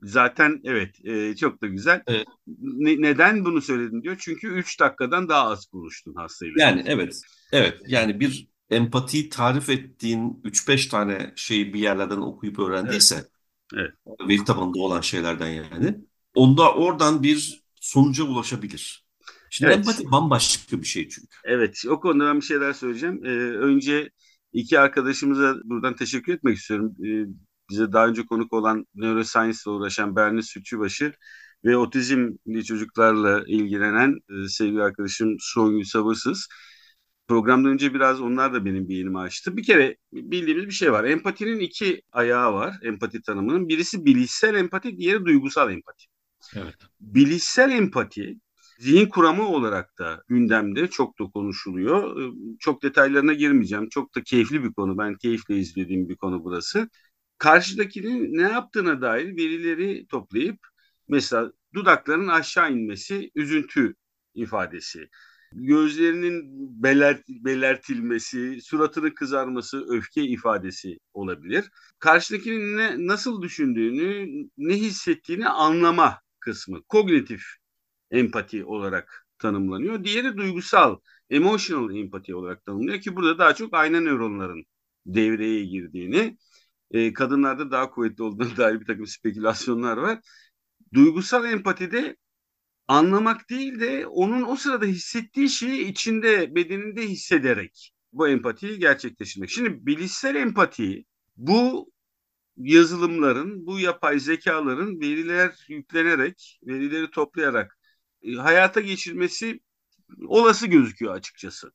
Zaten 0.03 0.61
evet 0.65 1.05
e, 1.05 1.37
çok 1.37 1.63
da 1.63 1.67
güzel. 1.67 2.03
Evet. 2.07 2.27
Ne, 2.59 3.03
neden 3.03 3.45
bunu 3.45 3.63
söyledin 3.63 4.03
diyor. 4.03 4.17
Çünkü 4.21 4.49
3 4.49 4.81
dakikadan 4.81 5.29
daha 5.29 5.49
az 5.49 5.67
konuştun 5.67 6.15
hastayla. 6.15 6.55
Yani 6.59 6.83
evet. 6.87 7.21
Evet 7.53 7.81
yani 7.87 8.21
bir 8.21 8.49
empatiyi 8.71 9.29
tarif 9.29 9.69
ettiğin 9.69 10.41
3-5 10.45 10.89
tane 10.89 11.33
şeyi 11.37 11.75
bir 11.75 11.81
yerlerden 11.81 12.17
okuyup 12.17 12.59
öğrendiyse 12.59 13.29
evet. 13.75 13.93
evet. 14.07 14.29
veri 14.29 14.45
tabanında 14.45 14.79
olan 14.79 15.01
şeylerden 15.01 15.49
yani 15.49 15.99
onda 16.35 16.75
oradan 16.75 17.23
bir 17.23 17.65
sonuca 17.81 18.25
ulaşabilir. 18.25 19.07
Şimdi 19.51 19.73
evet. 19.73 19.79
empati 19.79 20.11
bambaşka 20.11 20.81
bir 20.81 20.87
şey 20.87 21.09
çünkü. 21.09 21.29
Evet 21.45 21.83
o 21.89 22.01
konuda 22.01 22.27
ben 22.27 22.37
bir 22.37 22.45
şeyler 22.45 22.73
söyleyeceğim. 22.73 23.25
Ee, 23.25 23.29
önce 23.57 24.11
iki 24.53 24.81
arkadaşımıza 24.81 25.57
buradan 25.65 25.97
teşekkür 25.97 26.35
etmek 26.35 26.57
istiyorum. 26.57 26.95
Ee, 27.05 27.27
bize 27.71 27.93
daha 27.93 28.07
önce 28.07 28.27
konuk 28.27 28.53
olan 28.53 28.87
neuroscience 28.95 29.59
ile 29.67 29.71
uğraşan 29.71 30.17
Berni 30.17 30.43
Sütçübaşı 30.43 31.13
ve 31.65 31.77
otizmli 31.77 32.65
çocuklarla 32.65 33.45
ilgilenen 33.47 34.19
e, 34.31 34.49
sevgili 34.49 34.83
arkadaşım 34.83 35.37
Songül 35.41 35.85
Sabırsız. 35.85 36.49
Programdan 37.29 37.73
önce 37.73 37.95
biraz 37.95 38.21
onlar 38.21 38.55
da 38.55 38.65
benim 38.65 38.89
beynimi 38.89 39.19
açtı. 39.19 39.57
Bir 39.57 39.63
kere 39.63 39.97
bildiğimiz 40.13 40.67
bir 40.67 40.71
şey 40.71 40.93
var. 40.93 41.05
Empatinin 41.05 41.61
iki 41.61 42.03
ayağı 42.13 42.53
var. 42.53 42.75
Empati 42.83 43.23
tanımının. 43.23 43.69
Birisi 43.69 44.05
bilişsel 44.05 44.55
empati, 44.55 44.97
diğeri 44.99 45.25
duygusal 45.25 45.73
empati. 45.73 46.05
Evet. 46.57 46.75
Bilişsel 47.01 47.71
empati 47.71 48.37
zihin 48.79 49.09
kuramı 49.09 49.49
olarak 49.49 49.99
da 49.99 50.23
gündemde 50.29 50.89
çok 50.89 51.19
da 51.21 51.25
konuşuluyor. 51.25 52.23
Ee, 52.23 52.33
çok 52.61 52.83
detaylarına 52.83 53.33
girmeyeceğim. 53.33 53.89
Çok 53.89 54.15
da 54.15 54.23
keyifli 54.23 54.65
bir 54.65 54.73
konu. 54.73 54.99
Ben 54.99 55.15
keyifle 55.15 55.57
izlediğim 55.59 56.09
bir 56.09 56.17
konu 56.17 56.45
burası. 56.45 56.89
Karşıdakinin 57.39 58.39
ne 58.39 58.43
yaptığına 58.43 59.01
dair 59.01 59.37
verileri 59.37 60.07
toplayıp 60.07 60.59
mesela 61.09 61.53
dudakların 61.75 62.29
aşağı 62.29 62.73
inmesi 62.73 63.31
üzüntü 63.35 63.95
ifadesi 64.35 65.09
gözlerinin 65.53 66.45
belert, 66.83 67.29
belertilmesi, 67.29 68.61
suratının 68.63 69.11
kızarması 69.11 69.87
öfke 69.89 70.23
ifadesi 70.23 70.99
olabilir. 71.13 71.65
Karşıdakinin 71.99 72.77
ne, 72.77 73.07
nasıl 73.07 73.43
düşündüğünü, 73.43 74.27
ne 74.59 74.75
hissettiğini 74.75 75.49
anlama 75.49 76.21
kısmı, 76.41 76.83
kognitif 76.83 77.43
empati 78.11 78.65
olarak 78.65 79.27
tanımlanıyor. 79.39 80.05
Diğeri 80.05 80.37
duygusal, 80.37 80.99
emotional 81.31 81.97
empati 81.97 82.35
olarak 82.35 82.65
tanımlanıyor 82.65 83.01
ki 83.01 83.17
burada 83.17 83.39
daha 83.39 83.55
çok 83.55 83.75
ayna 83.75 84.01
nöronların 84.01 84.65
devreye 85.07 85.65
girdiğini, 85.65 86.39
e, 86.91 87.13
kadınlarda 87.13 87.71
daha 87.71 87.91
kuvvetli 87.91 88.23
olduğuna 88.23 88.57
dair 88.57 88.81
bir 88.81 88.87
takım 88.87 89.07
spekülasyonlar 89.07 89.97
var. 89.97 90.19
Duygusal 90.95 91.45
empatide 91.45 92.17
anlamak 92.89 93.51
değil 93.51 93.81
de 93.81 94.07
onun 94.07 94.43
o 94.43 94.57
sırada 94.57 94.87
hissettiği 94.87 95.49
şeyi 95.49 95.89
içinde, 95.91 96.55
bedeninde 96.55 97.03
hissederek 97.09 97.93
bu 98.13 98.29
empatiyi 98.29 98.79
gerçekleştirmek. 98.79 99.51
Şimdi 99.51 99.87
bilişsel 99.87 100.35
empati 100.35 101.05
bu 101.37 101.91
yazılımların, 102.57 103.67
bu 103.67 103.81
yapay 103.81 104.21
zekaların 104.21 105.01
veriler 105.01 105.67
yüklenerek, 105.69 106.61
verileri 106.67 107.11
toplayarak 107.11 107.79
e, 108.23 108.33
hayata 108.35 108.81
geçirmesi 108.81 109.61
olası 110.27 110.67
gözüküyor 110.67 111.15
açıkçası. 111.15 111.73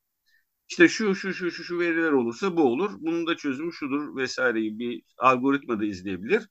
İşte 0.70 0.88
şu 0.90 1.16
şu 1.16 1.34
şu 1.34 1.52
şu 1.52 1.64
şu 1.64 1.80
veriler 1.80 2.12
olursa 2.12 2.58
bu 2.58 2.64
olur. 2.64 2.92
Bunun 3.00 3.28
da 3.28 3.38
çözümü 3.38 3.74
şudur 3.74 4.16
vesaire 4.16 4.62
gibi 4.62 4.80
bir 4.80 5.04
algoritma 5.18 5.80
da 5.80 5.86
izleyebilir 5.86 6.48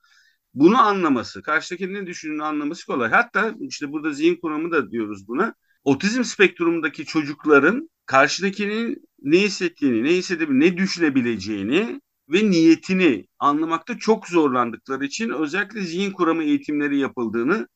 bunu 0.55 0.79
anlaması, 0.81 1.43
karşıdakinin 1.43 1.95
ne 1.95 2.07
düşündüğünü 2.07 2.45
anlaması 2.45 2.87
kolay. 2.87 3.11
Hatta 3.11 3.55
işte 3.61 3.93
burada 3.93 4.13
zihin 4.13 4.37
kuramı 4.37 4.71
da 4.71 4.91
diyoruz 4.91 5.29
buna. 5.29 5.55
Otizm 5.85 6.23
spektrumundaki 6.25 7.05
çocukların 7.05 7.91
karşıdakinin 8.07 9.05
ne 9.23 9.39
hissettiğini, 9.41 10.05
ne 10.05 10.09
hissedebileceğini, 10.09 10.75
ne 10.75 10.77
düşünebileceğini 10.77 12.01
ve 12.29 12.51
niyetini 12.51 13.27
anlamakta 13.39 13.99
çok 13.99 14.29
zorlandıkları 14.29 15.05
için 15.05 15.31
özellikle 15.31 15.81
zihin 15.83 16.11
kuramı 16.13 16.43
eğitimleri 16.43 16.99
yapıldığını 16.99 17.69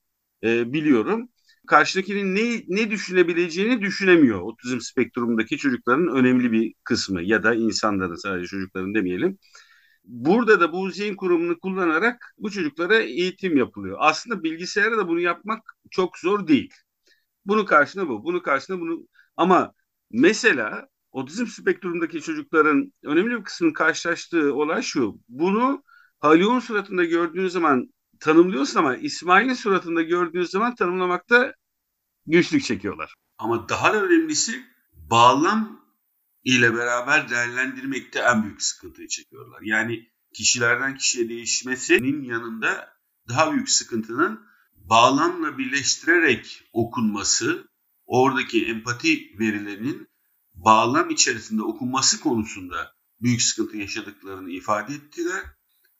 e, 0.44 0.72
biliyorum. 0.72 1.28
Karşıdakinin 1.66 2.34
ne, 2.36 2.62
ne 2.68 2.90
düşünebileceğini 2.90 3.82
düşünemiyor. 3.82 4.40
Otizm 4.40 4.80
spektrumundaki 4.80 5.58
çocukların 5.58 6.08
önemli 6.08 6.52
bir 6.52 6.74
kısmı 6.84 7.22
ya 7.22 7.42
da 7.42 7.54
insanların 7.54 8.14
sadece 8.16 8.46
çocukların 8.46 8.94
demeyelim. 8.94 9.38
Burada 10.04 10.60
da 10.60 10.72
bu 10.72 10.90
zihin 10.90 11.16
kurumunu 11.16 11.58
kullanarak 11.58 12.34
bu 12.38 12.50
çocuklara 12.50 12.96
eğitim 12.98 13.56
yapılıyor. 13.56 13.96
Aslında 14.00 14.42
bilgisayara 14.42 14.98
da 14.98 15.08
bunu 15.08 15.20
yapmak 15.20 15.76
çok 15.90 16.18
zor 16.18 16.46
değil. 16.46 16.74
Bunun 17.46 17.64
karşına 17.64 18.08
bu, 18.08 18.24
bunun 18.24 18.40
karşına 18.40 18.80
bunu. 18.80 19.06
Ama 19.36 19.72
mesela 20.10 20.88
otizm 21.12 21.46
spektrumundaki 21.46 22.20
çocukların 22.20 22.92
önemli 23.04 23.38
bir 23.38 23.44
kısmının 23.44 23.72
karşılaştığı 23.72 24.54
olay 24.54 24.82
şu. 24.82 25.18
Bunu 25.28 25.82
Haluk'un 26.20 26.58
suratında 26.58 27.04
gördüğünüz 27.04 27.52
zaman 27.52 27.94
tanımlıyorsun 28.20 28.78
ama 28.78 28.96
İsmail'in 28.96 29.54
suratında 29.54 30.02
gördüğünüz 30.02 30.50
zaman 30.50 30.74
tanımlamakta 30.74 31.54
güçlük 32.26 32.64
çekiyorlar. 32.64 33.14
Ama 33.38 33.68
daha 33.68 33.94
da 33.94 34.02
önemlisi 34.02 34.64
bağlam 35.10 35.83
ile 36.44 36.74
beraber 36.74 37.30
değerlendirmekte 37.30 38.18
en 38.18 38.42
büyük 38.42 38.62
sıkıntıyı 38.62 39.08
çekiyorlar. 39.08 39.60
Yani 39.62 40.08
kişilerden 40.34 40.96
kişiye 40.96 41.28
değişmesinin 41.28 42.22
yanında 42.22 42.88
daha 43.28 43.52
büyük 43.52 43.70
sıkıntının 43.70 44.46
bağlamla 44.76 45.58
birleştirerek 45.58 46.62
okunması, 46.72 47.68
oradaki 48.06 48.66
empati 48.66 49.38
verilerinin 49.38 50.08
bağlam 50.54 51.10
içerisinde 51.10 51.62
okunması 51.62 52.20
konusunda 52.20 52.94
büyük 53.20 53.42
sıkıntı 53.42 53.76
yaşadıklarını 53.76 54.50
ifade 54.50 54.94
ettiler. 54.94 55.42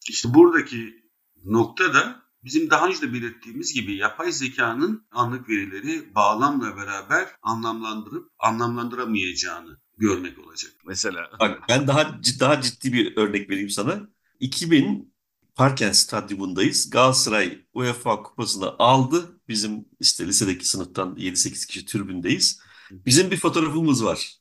İşte 0.09 0.35
buradaki 0.35 1.05
nokta 1.45 1.95
da 1.95 2.23
bizim 2.45 2.71
daha 2.71 2.87
önce 2.87 3.01
de 3.01 3.13
belirttiğimiz 3.13 3.75
gibi 3.75 3.97
yapay 3.97 4.33
zekanın 4.33 5.07
anlık 5.11 5.49
verileri 5.49 6.15
bağlamla 6.15 6.77
beraber 6.77 7.29
anlamlandırıp 7.43 8.33
anlamlandıramayacağını 8.39 9.84
görmek 9.99 10.39
olacak 10.39 10.73
mesela. 10.87 11.31
Bak 11.41 11.63
ben 11.69 11.87
daha 11.87 12.21
daha 12.41 12.61
ciddi 12.61 12.93
bir 12.93 13.17
örnek 13.17 13.51
vereyim 13.51 13.71
sana. 13.71 14.09
2000 14.41 15.15
Parken 15.55 15.93
Stadyumundayız. 15.93 16.91
Galatasaray 16.91 17.59
UEFA 17.75 18.23
kupasını 18.23 18.79
aldı. 18.79 19.41
Bizim 19.49 19.85
işte 20.01 20.27
lisedeki 20.27 20.69
sınıftan 20.69 21.17
7-8 21.17 21.67
kişi 21.67 21.87
tribündeyiz. 21.87 22.61
Bizim 22.91 23.31
bir 23.31 23.37
fotoğrafımız 23.37 24.05
var. 24.05 24.37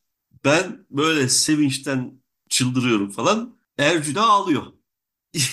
Ben 0.46 0.86
böyle 0.90 1.30
sevinçten 1.30 2.22
çıldırıyorum 2.50 3.10
falan. 3.10 3.58
Ercü 3.78 4.16
de 4.16 4.20
ağlıyor. 4.20 4.64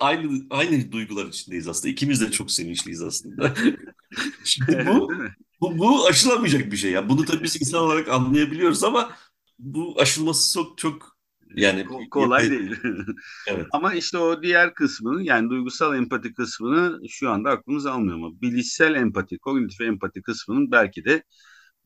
aynı 0.00 0.46
aynı 0.50 0.92
duygular 0.92 1.26
içindeyiz 1.26 1.68
aslında. 1.68 1.88
İkimiz 1.88 2.20
de 2.20 2.30
çok 2.30 2.50
sevinçliyiz 2.50 3.02
aslında. 3.02 3.54
Şimdi 4.44 4.86
bu, 4.86 5.12
bu, 5.60 5.78
bu 5.78 6.06
aşılamayacak 6.06 6.72
bir 6.72 6.76
şey. 6.76 6.90
Yani 6.90 7.08
bunu 7.08 7.24
tabii 7.24 7.44
biz 7.44 7.60
insan 7.60 7.80
olarak 7.80 8.08
anlayabiliyoruz 8.08 8.84
ama 8.84 9.16
bu 9.58 10.00
aşılması 10.00 10.54
çok 10.54 10.78
çok 10.78 11.16
yani 11.54 11.86
kolay 12.10 12.50
değil. 12.50 12.76
evet. 13.48 13.66
Ama 13.72 13.94
işte 13.94 14.18
o 14.18 14.42
diğer 14.42 14.74
kısmını 14.74 15.22
yani 15.22 15.50
duygusal 15.50 15.96
empati 15.96 16.34
kısmını 16.34 17.08
şu 17.08 17.30
anda 17.30 17.50
aklımız 17.50 17.86
almıyor 17.86 18.16
ama 18.16 18.40
bilişsel 18.40 18.94
empati, 18.94 19.38
kognitif 19.38 19.80
empati 19.80 20.22
kısmının 20.22 20.70
belki 20.70 21.04
de 21.04 21.22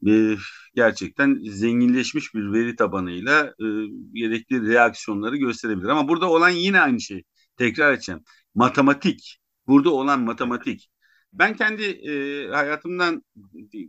e, 0.09 0.37
gerçekten 0.75 1.39
zenginleşmiş 1.45 2.35
bir 2.35 2.53
veri 2.53 2.77
tabanıyla 2.77 3.47
e, 3.47 3.67
gerekli 4.13 4.69
reaksiyonları 4.69 5.37
gösterebilir. 5.37 5.89
Ama 5.89 6.09
burada 6.09 6.31
olan 6.31 6.51
yine 6.51 6.81
aynı 6.81 7.01
şey. 7.01 7.23
Tekrar 7.57 7.93
edeceğim. 7.93 8.21
Matematik. 8.55 9.39
Burada 9.67 9.91
olan 9.91 10.21
matematik. 10.21 10.91
Ben 11.33 11.57
kendi 11.57 11.83
e, 11.83 12.49
hayatımdan 12.49 13.23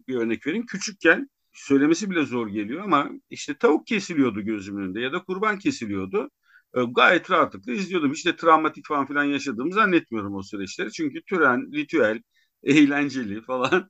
bir 0.08 0.16
örnek 0.16 0.48
vereyim. 0.48 0.66
Küçükken 0.66 1.30
söylemesi 1.54 2.10
bile 2.12 2.26
zor 2.26 2.48
geliyor 2.48 2.84
ama 2.84 3.10
işte 3.30 3.58
tavuk 3.58 3.88
kesiliyordu 3.88 4.42
gözümün 4.42 4.84
önünde 4.84 5.02
ya 5.02 5.14
da 5.14 5.24
kurban 5.24 5.60
kesiliyordu. 5.60 6.30
E, 6.76 6.82
gayet 6.96 7.32
rahatlıkla 7.32 7.72
izliyordum. 7.74 8.12
İşte 8.12 8.36
travmatik 8.36 8.88
falan 8.88 9.08
filan 9.08 9.24
yaşadığımı 9.24 9.74
zannetmiyorum 9.74 10.36
o 10.36 10.44
süreçleri. 10.44 10.92
Çünkü 10.92 11.22
tören, 11.30 11.72
ritüel, 11.74 12.22
eğlenceli 12.64 13.42
falan. 13.42 13.90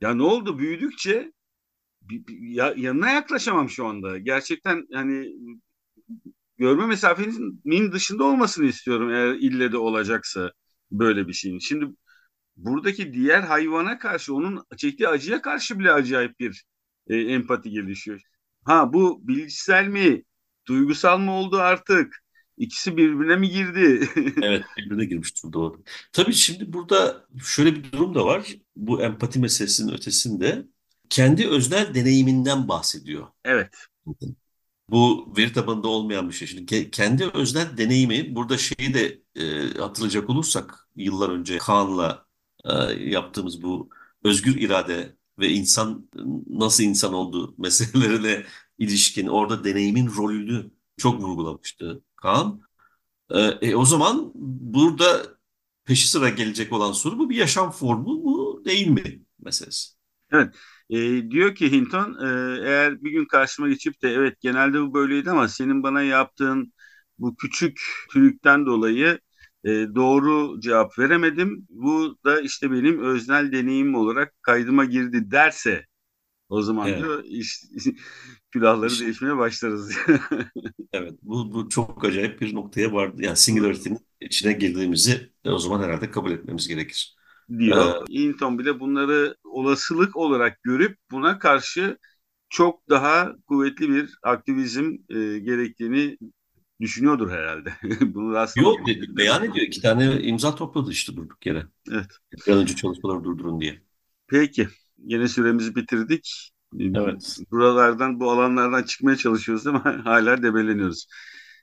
Ya 0.00 0.14
ne 0.14 0.22
oldu? 0.22 0.58
Büyüdükçe 0.58 1.32
ya, 2.28 2.74
yanına 2.76 3.10
yaklaşamam 3.10 3.70
şu 3.70 3.86
anda. 3.86 4.18
Gerçekten 4.18 4.86
yani 4.90 5.32
görme 6.58 6.86
mesafenin 6.86 7.92
dışında 7.92 8.24
olmasını 8.24 8.66
istiyorum 8.66 9.10
eğer 9.10 9.34
ille 9.34 9.72
de 9.72 9.76
olacaksa 9.78 10.52
böyle 10.90 11.28
bir 11.28 11.32
şeyin. 11.32 11.58
Şimdi 11.58 11.86
buradaki 12.56 13.14
diğer 13.14 13.42
hayvana 13.42 13.98
karşı 13.98 14.34
onun 14.34 14.64
çektiği 14.76 15.08
acıya 15.08 15.42
karşı 15.42 15.78
bile 15.78 15.92
acayip 15.92 16.40
bir 16.40 16.64
e, 17.08 17.16
empati 17.16 17.70
gelişiyor. 17.70 18.20
Ha 18.64 18.92
bu 18.92 19.28
bilgisel 19.28 19.88
mi, 19.88 20.22
duygusal 20.68 21.18
mı 21.18 21.32
oldu 21.32 21.56
artık? 21.56 22.24
İkisi 22.58 22.96
birbirine 22.96 23.36
mi 23.36 23.50
girdi? 23.50 24.08
evet 24.42 24.64
birbirine 24.78 25.04
girmiştir 25.04 25.52
doğru. 25.52 25.82
Tabii 26.12 26.32
şimdi 26.34 26.72
burada 26.72 27.26
şöyle 27.44 27.74
bir 27.74 27.92
durum 27.92 28.14
da 28.14 28.26
var. 28.26 28.54
Bu 28.76 29.02
empati 29.02 29.38
meselesinin 29.38 29.92
ötesinde 29.92 30.66
kendi 31.10 31.48
öznel 31.48 31.94
deneyiminden 31.94 32.68
bahsediyor. 32.68 33.26
Evet. 33.44 33.74
Bu 34.90 35.34
veri 35.36 35.52
tabanında 35.52 35.88
olmayan 35.88 36.28
bir 36.28 36.34
şey. 36.34 36.48
Şimdi 36.48 36.90
kendi 36.90 37.24
öznel 37.24 37.76
deneyimi 37.76 38.34
burada 38.34 38.58
şeyi 38.58 38.94
de 38.94 39.22
e, 39.36 39.68
hatırlayacak 39.78 40.30
olursak 40.30 40.88
yıllar 40.96 41.28
önce 41.30 41.58
Kaan'la 41.58 42.26
e, 42.64 42.72
yaptığımız 42.92 43.62
bu 43.62 43.90
özgür 44.24 44.56
irade 44.60 45.16
ve 45.38 45.48
insan 45.48 46.08
nasıl 46.50 46.84
insan 46.84 47.14
olduğu 47.14 47.54
meselelerine 47.58 48.44
ilişkin 48.78 49.26
orada 49.26 49.64
deneyimin 49.64 50.06
rolünü 50.16 50.70
çok 50.96 51.22
vurgulamıştı 51.22 52.02
Kaan. 52.16 52.60
Ee, 53.30 53.40
e, 53.40 53.74
o 53.74 53.84
zaman 53.84 54.32
burada 54.34 55.26
peşi 55.84 56.08
sıra 56.08 56.28
gelecek 56.28 56.72
olan 56.72 56.92
soru 56.92 57.18
bu 57.18 57.30
bir 57.30 57.36
yaşam 57.36 57.70
formu 57.70 58.14
mu 58.14 58.64
değil 58.64 58.86
mi 58.86 59.22
meselesi? 59.40 59.90
Evet. 60.32 60.54
E, 60.90 61.30
diyor 61.30 61.54
ki 61.54 61.72
Hinton 61.72 62.14
e, 62.26 62.58
eğer 62.68 63.02
bir 63.04 63.10
gün 63.10 63.24
karşıma 63.24 63.68
geçip 63.68 64.02
de 64.02 64.10
evet 64.10 64.40
genelde 64.40 64.80
bu 64.80 64.94
böyleydi 64.94 65.30
ama 65.30 65.48
senin 65.48 65.82
bana 65.82 66.02
yaptığın 66.02 66.72
bu 67.18 67.36
küçük 67.36 67.80
tülükten 68.10 68.66
dolayı 68.66 69.20
e, 69.64 69.70
doğru 69.94 70.60
cevap 70.60 70.98
veremedim. 70.98 71.66
Bu 71.70 72.18
da 72.24 72.40
işte 72.40 72.70
benim 72.72 73.02
öznel 73.04 73.52
deneyimim 73.52 73.94
olarak 73.94 74.42
kaydıma 74.42 74.84
girdi 74.84 75.30
derse 75.30 75.86
o 76.50 76.62
zaman 76.62 76.88
Evet. 76.90 76.96
diyor 76.96 77.24
iş, 77.24 77.62
külahları 78.52 78.90
İşte- 78.90 79.00
değişmeye 79.00 79.36
başlarız. 79.38 79.92
Evet, 80.92 81.14
bu, 81.22 81.52
bu 81.54 81.68
çok 81.68 82.04
acayip 82.04 82.40
bir 82.40 82.54
noktaya 82.54 82.92
vardı. 82.92 83.22
Yani 83.22 83.36
Singularity'nin 83.36 83.98
içine 84.20 84.52
girdiğimizi 84.52 85.32
o 85.44 85.58
zaman 85.58 85.82
herhalde 85.82 86.10
kabul 86.10 86.30
etmemiz 86.30 86.68
gerekir. 86.68 87.16
diyor. 87.58 88.06
Hinton 88.08 88.58
bile 88.58 88.80
bunları 88.80 89.36
olasılık 89.44 90.16
olarak 90.16 90.62
görüp 90.62 90.98
buna 91.10 91.38
karşı 91.38 91.98
çok 92.50 92.88
daha 92.90 93.32
kuvvetli 93.48 93.88
bir 93.90 94.18
aktivizm 94.22 94.84
e, 95.10 95.38
gerektiğini 95.38 96.18
düşünüyordur 96.80 97.30
herhalde. 97.30 97.74
Bunu 98.00 98.38
aslında 98.38 98.68
Yok 98.68 98.86
dedi, 98.86 99.16
beyan 99.16 99.44
ediyor. 99.44 99.66
İki 99.66 99.82
tane 99.82 100.20
imza 100.22 100.54
topladı 100.54 100.90
işte 100.90 101.16
durduk 101.16 101.46
yere. 101.46 101.66
Evet. 101.90 102.18
Bir 102.46 102.52
önce 102.52 102.76
çalışmaları 102.76 103.24
durdurun 103.24 103.60
diye. 103.60 103.82
Peki. 104.26 104.68
Yine 104.98 105.28
süremizi 105.28 105.74
bitirdik. 105.74 106.50
Evet. 106.80 107.38
Buralardan, 107.50 108.20
bu 108.20 108.30
alanlardan 108.30 108.82
çıkmaya 108.82 109.16
çalışıyoruz 109.16 109.66
ama 109.66 109.84
hala 110.04 110.42
debeleniyoruz. 110.42 111.06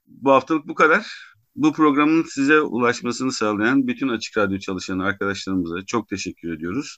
Bu 0.08 0.32
haftalık 0.32 0.68
bu 0.68 0.76
kadar. 0.76 1.32
Bu 1.56 1.74
programın 1.74 2.24
size 2.24 2.62
ulaşmasını 2.62 3.32
sağlayan 3.32 3.88
bütün 3.88 4.08
Açık 4.08 4.38
Radyo 4.38 4.60
çalışan 4.60 5.00
arkadaşlarımıza 5.00 5.86
çok 5.86 6.10
teşekkür 6.10 6.54
ediyoruz. 6.54 6.98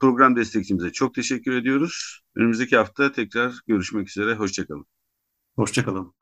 Program 0.00 0.36
destekçimize 0.36 0.92
çok 0.92 1.14
teşekkür 1.14 1.52
ediyoruz. 1.52 2.20
Önümüzdeki 2.36 2.76
hafta 2.76 3.12
tekrar 3.12 3.54
görüşmek 3.66 4.08
üzere. 4.08 4.34
Hoşçakalın. 4.34 4.86
Hoşçakalın. 5.56 6.17